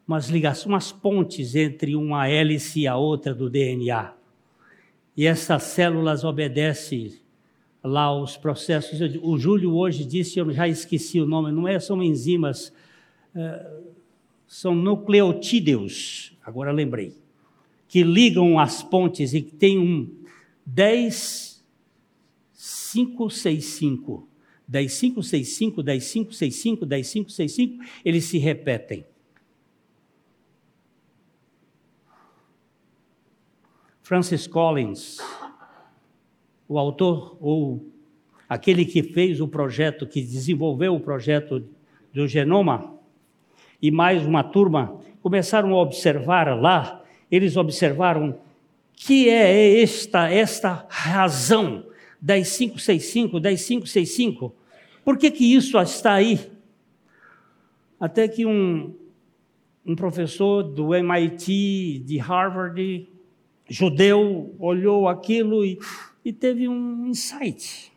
umas 0.08 0.30
ligações, 0.30 0.66
umas 0.66 0.92
pontes 0.92 1.54
entre 1.54 1.96
uma 1.96 2.28
hélice 2.28 2.80
e 2.80 2.88
a 2.88 2.96
outra 2.96 3.36
do 3.36 3.52
DNA. 3.52 4.16
E 5.16 5.28
essas 5.28 5.62
células 5.62 6.24
obedecem 6.24 7.22
lá 7.84 8.16
os 8.16 8.38
processos. 8.38 9.00
O 9.22 9.38
Júlio 9.38 9.76
hoje 9.76 10.06
disse, 10.06 10.40
eu 10.40 10.52
já 10.52 10.68
esqueci 10.68 11.20
o 11.20 11.26
nome, 11.26 11.52
não 11.52 11.68
é, 11.68 11.80
são 11.80 12.02
enzimas, 12.02 12.74
uh, 13.36 13.84
são 14.48 14.74
nucleotídeos, 14.74 16.38
agora 16.44 16.72
lembrei, 16.72 17.18
que 17.88 18.04
ligam 18.04 18.58
as 18.58 18.82
pontes 18.82 19.34
e 19.34 19.42
que 19.42 19.52
tem 19.52 19.78
um 19.78 20.10
10 20.66 21.54
565. 22.94 24.28
10565, 24.68 25.84
10565, 25.84 26.86
10565, 26.86 27.84
eles 28.06 28.26
se 28.26 28.38
repetem. 28.38 29.06
Francis 34.02 34.48
Collins, 34.48 35.18
o 36.68 36.78
autor 36.80 37.38
ou 37.40 37.86
aquele 38.48 38.86
que 38.86 39.02
fez 39.02 39.42
o 39.42 39.48
projeto, 39.48 40.06
que 40.08 40.22
desenvolveu 40.22 40.96
o 40.96 41.00
projeto 41.00 41.64
do 42.14 42.28
genoma, 42.28 42.94
e 43.82 43.92
mais 43.92 44.26
uma 44.26 44.44
turma 44.44 45.00
começaram 45.22 45.74
a 45.74 45.82
observar 45.82 46.60
lá, 46.60 47.04
eles 47.32 47.58
observaram 47.58 48.38
que 48.94 49.28
é 49.30 49.82
esta 49.82 50.30
esta 50.30 50.86
razão 50.90 51.86
10565, 52.22 53.40
10565. 53.40 54.56
Por 55.04 55.18
que, 55.18 55.30
que 55.30 55.54
isso 55.54 55.78
está 55.80 56.14
aí? 56.14 56.40
Até 58.00 58.28
que 58.28 58.46
um, 58.46 58.96
um 59.86 59.96
professor 59.96 60.64
do 60.64 60.96
MIT, 60.96 62.04
de 62.06 62.18
Harvard, 62.18 63.10
judeu, 63.70 64.56
olhou 64.58 65.10
aquilo 65.10 65.66
e, 65.66 65.78
e 66.24 66.32
teve 66.32 66.68
um 66.68 67.08
insight. 67.08 67.92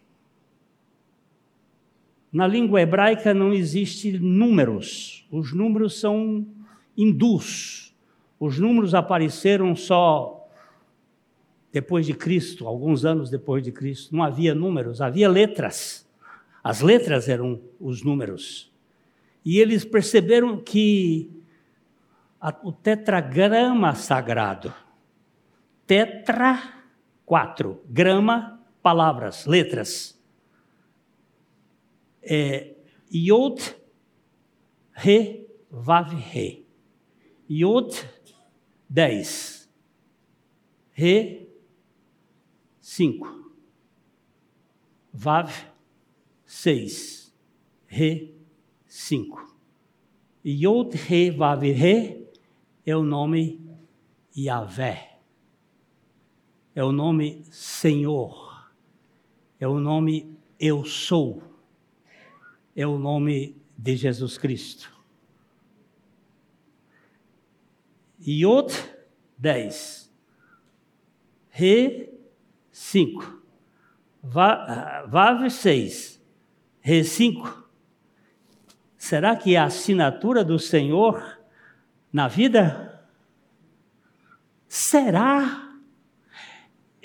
Na 2.32 2.46
língua 2.46 2.80
hebraica 2.80 3.32
não 3.32 3.52
existe 3.52 4.18
números, 4.18 5.26
os 5.30 5.52
números 5.52 5.98
são 5.98 6.46
hindus. 6.96 7.94
Os 8.38 8.58
números 8.58 8.94
apareceram 8.94 9.74
só 9.74 10.46
depois 11.72 12.06
de 12.06 12.14
Cristo, 12.14 12.66
alguns 12.66 13.04
anos 13.04 13.28
depois 13.28 13.62
de 13.62 13.70
Cristo, 13.70 14.14
não 14.14 14.22
havia 14.22 14.54
números, 14.54 15.00
havia 15.00 15.28
letras. 15.28 16.06
As 16.62 16.80
letras 16.80 17.28
eram 17.28 17.60
os 17.78 18.02
números. 18.02 18.72
E 19.44 19.58
eles 19.58 19.84
perceberam 19.84 20.58
que 20.58 21.30
a, 22.40 22.54
o 22.62 22.72
tetragrama 22.72 23.94
sagrado, 23.94 24.72
tetra, 25.86 26.75
quatro, 27.26 27.82
grama, 27.86 28.64
palavras, 28.80 29.44
letras, 29.44 30.16
é 32.22 32.74
Yod, 33.12 33.60
Re, 34.92 35.46
Vav, 35.70 36.14
Re. 36.14 36.64
Yod, 37.48 37.94
dez. 38.88 39.68
Re, 40.92 41.48
5. 42.80 43.52
Vav, 45.12 45.52
6. 46.46 47.32
Re, 47.86 48.34
5. 48.86 49.56
Yod, 50.44 50.96
Re, 50.96 51.30
Vav, 51.30 51.60
Re 51.60 52.28
é 52.84 52.96
o 52.96 53.02
nome 53.02 53.60
Yahvé. 54.36 55.15
É 56.76 56.84
o 56.84 56.92
nome 56.92 57.42
Senhor. 57.50 58.70
É 59.58 59.66
o 59.66 59.80
nome 59.80 60.38
Eu 60.60 60.84
Sou. 60.84 61.42
É 62.76 62.86
o 62.86 62.98
nome 62.98 63.56
de 63.78 63.96
Jesus 63.96 64.36
Cristo. 64.36 64.94
Yod, 68.20 68.74
10. 69.38 70.12
Re, 71.48 72.12
5. 72.70 73.42
Vav 74.22 75.48
6. 75.48 76.22
Re 76.80 77.04
5. 77.04 77.70
Será 78.98 79.34
que 79.34 79.54
é 79.54 79.58
a 79.58 79.64
assinatura 79.64 80.44
do 80.44 80.58
Senhor 80.58 81.40
na 82.12 82.28
vida? 82.28 83.02
Será? 84.68 85.65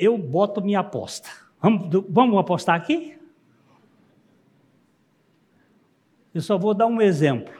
Eu 0.02 0.18
boto 0.18 0.64
minha 0.64 0.80
aposta. 0.80 1.30
Vamos, 1.62 2.04
vamos 2.10 2.40
apostar 2.40 2.76
aqui? 2.76 3.20
Eu 6.34 6.42
só 6.42 6.58
vou 6.58 6.74
dar 6.74 6.88
um 6.88 7.00
exemplo. 7.00 7.54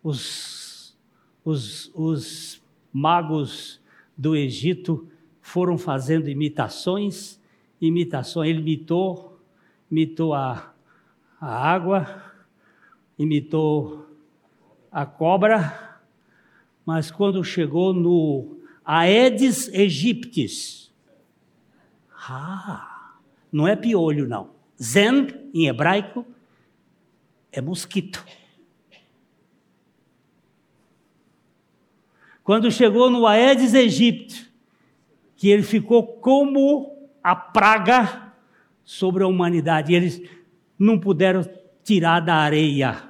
Os, 0.00 0.96
os, 1.44 1.90
os 1.96 2.62
magos 2.92 3.80
do 4.16 4.36
Egito 4.36 5.08
foram 5.42 5.76
fazendo 5.76 6.28
imitações, 6.28 7.40
imitações. 7.80 8.48
Ele 8.48 8.60
imitou, 8.60 9.36
imitou 9.90 10.32
a, 10.32 10.72
a 11.40 11.72
água, 11.72 12.22
imitou 13.18 14.06
a 14.92 15.04
cobra, 15.04 16.00
mas 16.86 17.10
quando 17.10 17.42
chegou 17.42 17.92
no 17.92 18.57
Aedes 18.90 19.68
aegyptis, 19.68 20.90
ah, 22.28 23.18
não 23.52 23.68
é 23.68 23.76
piolho 23.76 24.26
não. 24.26 24.50
Zen, 24.82 25.28
em 25.52 25.66
hebraico, 25.66 26.24
é 27.52 27.60
mosquito. 27.60 28.24
Quando 32.42 32.70
chegou 32.70 33.10
no 33.10 33.26
Aedes 33.26 33.74
aegypti, 33.74 34.50
que 35.36 35.50
ele 35.50 35.62
ficou 35.62 36.02
como 36.04 37.10
a 37.22 37.36
praga 37.36 38.32
sobre 38.88 39.22
a 39.22 39.26
humanidade. 39.26 39.92
Eles 39.92 40.22
não 40.78 40.98
puderam 40.98 41.44
tirar 41.84 42.20
da 42.20 42.36
areia. 42.36 43.02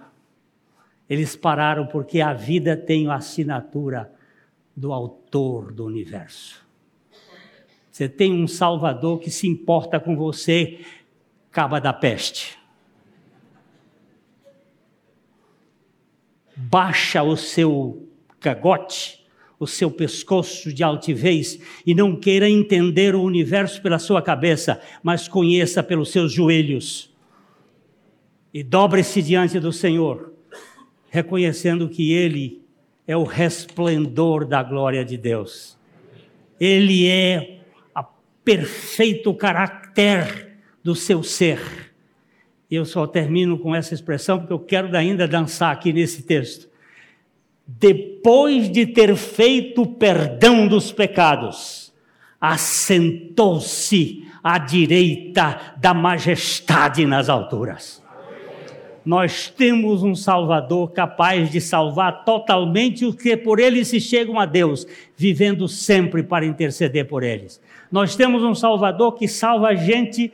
Eles 1.09 1.37
pararam 1.37 1.87
porque 1.87 2.21
a 2.21 2.33
vida 2.33 2.77
tem 2.77 3.07
a 3.07 3.15
assinatura 3.15 4.13
do 4.79 4.93
autor 4.93 5.73
do 5.73 5.85
universo. 5.85 6.65
Você 7.91 8.09
tem 8.09 8.33
um 8.33 8.47
Salvador 8.47 9.19
que 9.19 9.31
se 9.31 9.49
importa 9.49 9.99
com 9.99 10.17
você, 10.17 10.81
caba 11.51 11.81
da 11.81 11.93
peste. 11.93 12.57
Baixa 16.57 17.23
o 17.23 17.37
seu 17.37 18.09
cagote 18.39 19.19
o 19.61 19.67
seu 19.67 19.91
pescoço 19.91 20.73
de 20.73 20.85
altivez 20.85 21.59
e 21.85 21.93
não 21.93 22.15
queira 22.15 22.49
entender 22.49 23.17
o 23.17 23.23
universo 23.23 23.83
pela 23.83 23.99
sua 23.99 24.23
cabeça, 24.23 24.81
mas 25.03 25.27
conheça 25.27 25.83
pelos 25.83 26.13
seus 26.13 26.33
joelhos. 26.33 27.13
E 28.55 28.63
dobre-se 28.63 29.21
diante 29.21 29.59
do 29.59 29.73
Senhor, 29.73 30.33
reconhecendo 31.11 31.89
que 31.89 32.13
Ele 32.13 32.68
é 33.09 33.17
o 33.17 33.25
resplendor 33.25 34.45
da 34.45 34.63
glória 34.63 35.05
de 35.05 35.17
Deus. 35.17 35.77
Ele 36.61 37.09
é 37.09 37.59
o 37.97 38.05
perfeito 38.45 39.35
caráter 39.35 40.61
do 40.85 40.95
seu 40.95 41.25
ser. 41.25 41.61
Eu 42.71 42.85
só 42.85 43.05
termino 43.05 43.59
com 43.59 43.75
essa 43.75 43.95
expressão 43.95 44.39
porque 44.39 44.53
eu 44.53 44.61
quero 44.61 44.97
ainda 44.97 45.27
dançar 45.27 45.73
aqui 45.73 45.93
nesse 45.93 46.23
texto 46.23 46.69
depois 47.69 48.71
de 48.71 48.87
ter 48.87 49.15
feito 49.15 49.83
o 49.83 49.87
perdão 49.87 50.67
dos 50.67 50.91
pecados, 50.91 51.93
assentou-se 52.41 54.27
à 54.43 54.57
direita 54.59 55.75
da 55.77 55.93
majestade 55.93 57.05
nas 57.05 57.29
alturas. 57.29 58.03
Nós 59.05 59.49
temos 59.49 60.03
um 60.03 60.15
Salvador 60.15 60.93
capaz 60.93 61.51
de 61.51 61.61
salvar 61.61 62.25
totalmente 62.25 63.05
os 63.05 63.15
que 63.15 63.37
por 63.37 63.59
ele 63.59 63.85
se 63.85 64.01
chegam 64.01 64.39
a 64.39 64.45
Deus, 64.45 64.87
vivendo 65.17 65.67
sempre 65.67 66.23
para 66.23 66.45
interceder 66.45 67.07
por 67.07 67.23
eles. 67.23 67.61
Nós 67.91 68.15
temos 68.15 68.43
um 68.43 68.55
Salvador 68.55 69.15
que 69.15 69.27
salva 69.27 69.69
a 69.69 69.75
gente 69.75 70.33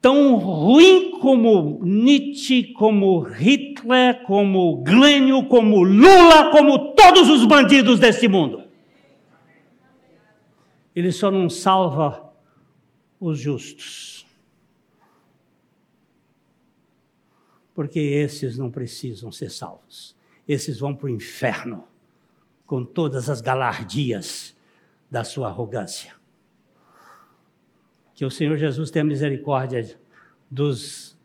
tão 0.00 0.36
ruim 0.36 1.18
como 1.20 1.80
Nietzsche, 1.84 2.64
como 2.72 3.20
Hitler, 3.20 4.22
como 4.22 4.78
Glênio, 4.78 5.44
como 5.44 5.82
Lula, 5.82 6.50
como 6.50 6.94
todos 6.94 7.28
os 7.28 7.44
bandidos 7.44 8.00
deste 8.00 8.26
mundo. 8.26 8.62
Ele 10.96 11.12
só 11.12 11.30
não 11.30 11.48
salva 11.48 12.32
os 13.20 13.38
justos. 13.38 14.19
Porque 17.80 17.98
esses 17.98 18.58
não 18.58 18.70
precisam 18.70 19.32
ser 19.32 19.50
salvos. 19.50 20.14
Esses 20.46 20.78
vão 20.78 20.94
para 20.94 21.06
o 21.06 21.08
inferno 21.08 21.88
com 22.66 22.84
todas 22.84 23.30
as 23.30 23.40
galardias 23.40 24.54
da 25.10 25.24
sua 25.24 25.48
arrogância. 25.48 26.12
Que 28.12 28.22
o 28.22 28.30
Senhor 28.30 28.58
Jesus 28.58 28.90
tenha 28.90 29.02
misericórdia 29.02 29.98
dos 30.50 31.18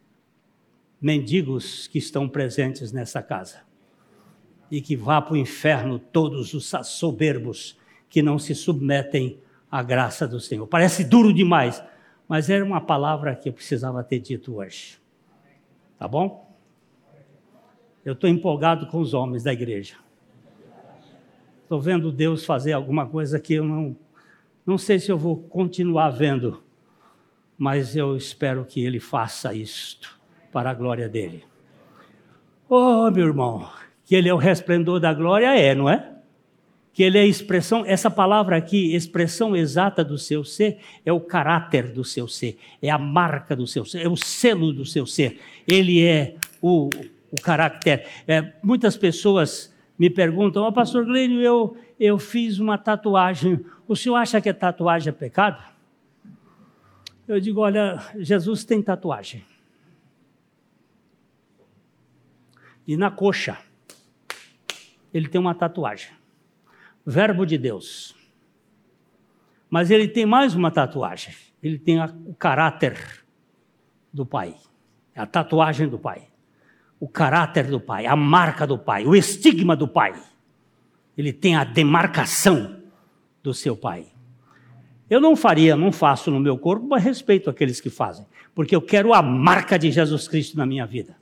mendigos 1.01 1.87
que 1.87 1.97
estão 1.97 2.29
presentes 2.29 2.93
nessa 2.93 3.21
casa. 3.21 3.63
E 4.71 4.79
que 4.79 4.95
vá 4.95 5.21
para 5.21 5.33
o 5.33 5.37
inferno 5.37 5.99
todos 5.99 6.53
os 6.53 6.71
soberbos 6.85 7.77
que 8.07 8.21
não 8.21 8.39
se 8.39 8.55
submetem 8.55 9.41
à 9.69 9.83
graça 9.83 10.25
do 10.25 10.39
Senhor. 10.39 10.65
Parece 10.67 11.03
duro 11.03 11.33
demais, 11.33 11.83
mas 12.29 12.49
era 12.49 12.63
uma 12.63 12.79
palavra 12.79 13.35
que 13.35 13.49
eu 13.49 13.53
precisava 13.53 14.01
ter 14.05 14.19
dito 14.19 14.55
hoje. 14.55 14.97
Tá 15.99 16.07
bom? 16.07 16.44
Eu 18.05 18.13
estou 18.13 18.29
empolgado 18.29 18.87
com 18.87 18.99
os 18.99 19.13
homens 19.13 19.43
da 19.43 19.51
igreja. 19.51 19.95
Estou 21.63 21.81
vendo 21.81 22.11
Deus 22.11 22.45
fazer 22.45 22.71
alguma 22.71 23.07
coisa 23.07 23.39
que 23.39 23.55
eu 23.55 23.65
não, 23.65 23.97
não 24.65 24.77
sei 24.77 24.99
se 24.99 25.11
eu 25.11 25.17
vou 25.17 25.35
continuar 25.35 26.11
vendo 26.11 26.63
mas 27.57 27.95
eu 27.95 28.15
espero 28.15 28.65
que 28.65 28.83
ele 28.83 28.99
faça 28.99 29.53
isto 29.53 30.19
para 30.51 30.69
a 30.69 30.73
glória 30.73 31.07
dele. 31.07 31.43
Oh, 32.69 33.09
meu 33.11 33.27
irmão, 33.27 33.69
que 34.03 34.15
ele 34.15 34.27
é 34.27 34.33
o 34.33 34.37
resplendor 34.37 34.99
da 34.99 35.13
glória, 35.13 35.57
é, 35.57 35.73
não 35.73 35.89
é? 35.89 36.11
Que 36.93 37.03
ele 37.03 37.17
é 37.17 37.25
expressão, 37.25 37.83
essa 37.85 38.09
palavra 38.09 38.55
aqui, 38.55 38.95
expressão 38.95 39.55
exata 39.55 40.03
do 40.03 40.17
seu 40.17 40.43
ser, 40.43 40.79
é 41.05 41.11
o 41.11 41.19
caráter 41.19 41.91
do 41.91 42.03
seu 42.03 42.27
ser, 42.27 42.57
é 42.81 42.89
a 42.89 42.97
marca 42.97 43.55
do 43.55 43.67
seu 43.67 43.85
ser, 43.85 44.05
é 44.05 44.09
o 44.09 44.15
selo 44.15 44.73
do 44.73 44.85
seu 44.85 45.05
ser. 45.05 45.39
Ele 45.67 46.03
é 46.03 46.35
o, 46.61 46.89
o 47.31 47.41
caráter. 47.41 48.07
É, 48.27 48.53
muitas 48.63 48.97
pessoas 48.97 49.73
me 49.97 50.09
perguntam, 50.09 50.63
oh, 50.63 50.71
pastor 50.71 51.05
Glênio, 51.05 51.41
eu, 51.41 51.77
eu 51.99 52.17
fiz 52.17 52.59
uma 52.59 52.77
tatuagem, 52.77 53.65
o 53.87 53.95
senhor 53.95 54.15
acha 54.15 54.41
que 54.41 54.49
a 54.49 54.53
tatuagem 54.53 55.09
é 55.09 55.11
pecado? 55.11 55.63
Eu 57.27 57.39
digo: 57.39 57.61
olha, 57.61 57.97
Jesus 58.17 58.63
tem 58.63 58.81
tatuagem. 58.81 59.43
E 62.87 62.95
na 62.95 63.09
coxa, 63.09 63.57
ele 65.13 65.27
tem 65.27 65.41
uma 65.41 65.55
tatuagem. 65.55 66.11
Verbo 67.05 67.45
de 67.45 67.57
Deus. 67.57 68.15
Mas 69.69 69.89
ele 69.89 70.07
tem 70.07 70.25
mais 70.25 70.53
uma 70.53 70.69
tatuagem. 70.69 71.33
Ele 71.61 71.79
tem 71.79 71.99
a, 71.99 72.05
o 72.25 72.35
caráter 72.35 73.23
do 74.13 74.25
Pai. 74.25 74.55
A 75.15 75.25
tatuagem 75.25 75.87
do 75.87 75.97
Pai. 75.97 76.27
O 76.99 77.07
caráter 77.07 77.67
do 77.67 77.79
Pai, 77.79 78.05
a 78.05 78.15
marca 78.15 78.65
do 78.65 78.77
Pai, 78.77 79.05
o 79.05 79.15
estigma 79.15 79.75
do 79.75 79.87
Pai. 79.87 80.13
Ele 81.17 81.31
tem 81.31 81.55
a 81.55 81.63
demarcação 81.63 82.77
do 83.43 83.53
seu 83.53 83.75
Pai. 83.75 84.07
Eu 85.09 85.21
não 85.21 85.35
faria, 85.35 85.75
não 85.75 85.91
faço 85.91 86.31
no 86.31 86.39
meu 86.39 86.57
corpo, 86.57 86.87
mas 86.87 87.03
respeito 87.03 87.49
aqueles 87.49 87.79
que 87.79 87.89
fazem, 87.89 88.25
porque 88.55 88.75
eu 88.75 88.81
quero 88.81 89.13
a 89.13 89.21
marca 89.21 89.77
de 89.77 89.91
Jesus 89.91 90.27
Cristo 90.27 90.57
na 90.57 90.65
minha 90.65 90.85
vida. 90.85 91.15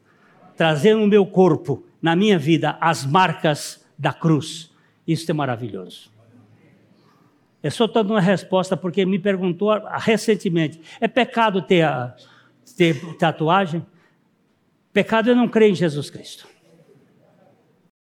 Trazer 0.56 0.96
no 0.96 1.08
meu 1.08 1.26
corpo, 1.26 1.84
na 2.02 2.16
minha 2.16 2.40
vida, 2.40 2.78
as 2.80 3.06
marcas 3.06 3.84
da 3.98 4.14
cruz. 4.14 4.72
Isso 5.06 5.30
é 5.30 5.34
maravilhoso. 5.34 6.12
Eu 7.62 7.72
só 7.72 7.86
estou 7.86 8.04
dando 8.04 8.14
uma 8.14 8.22
resposta 8.22 8.76
porque 8.76 9.06
me 9.06 9.18
perguntou 9.18 9.70
recentemente: 9.98 10.82
é 11.00 11.08
pecado 11.08 11.62
ter, 11.62 11.84
a, 11.84 12.16
ter 12.78 13.18
tatuagem? 13.18 13.86
Pecado 14.94 15.32
é 15.32 15.36
não 15.36 15.48
crer 15.48 15.72
em 15.72 15.76
Jesus 15.76 16.10
Cristo. 16.12 16.53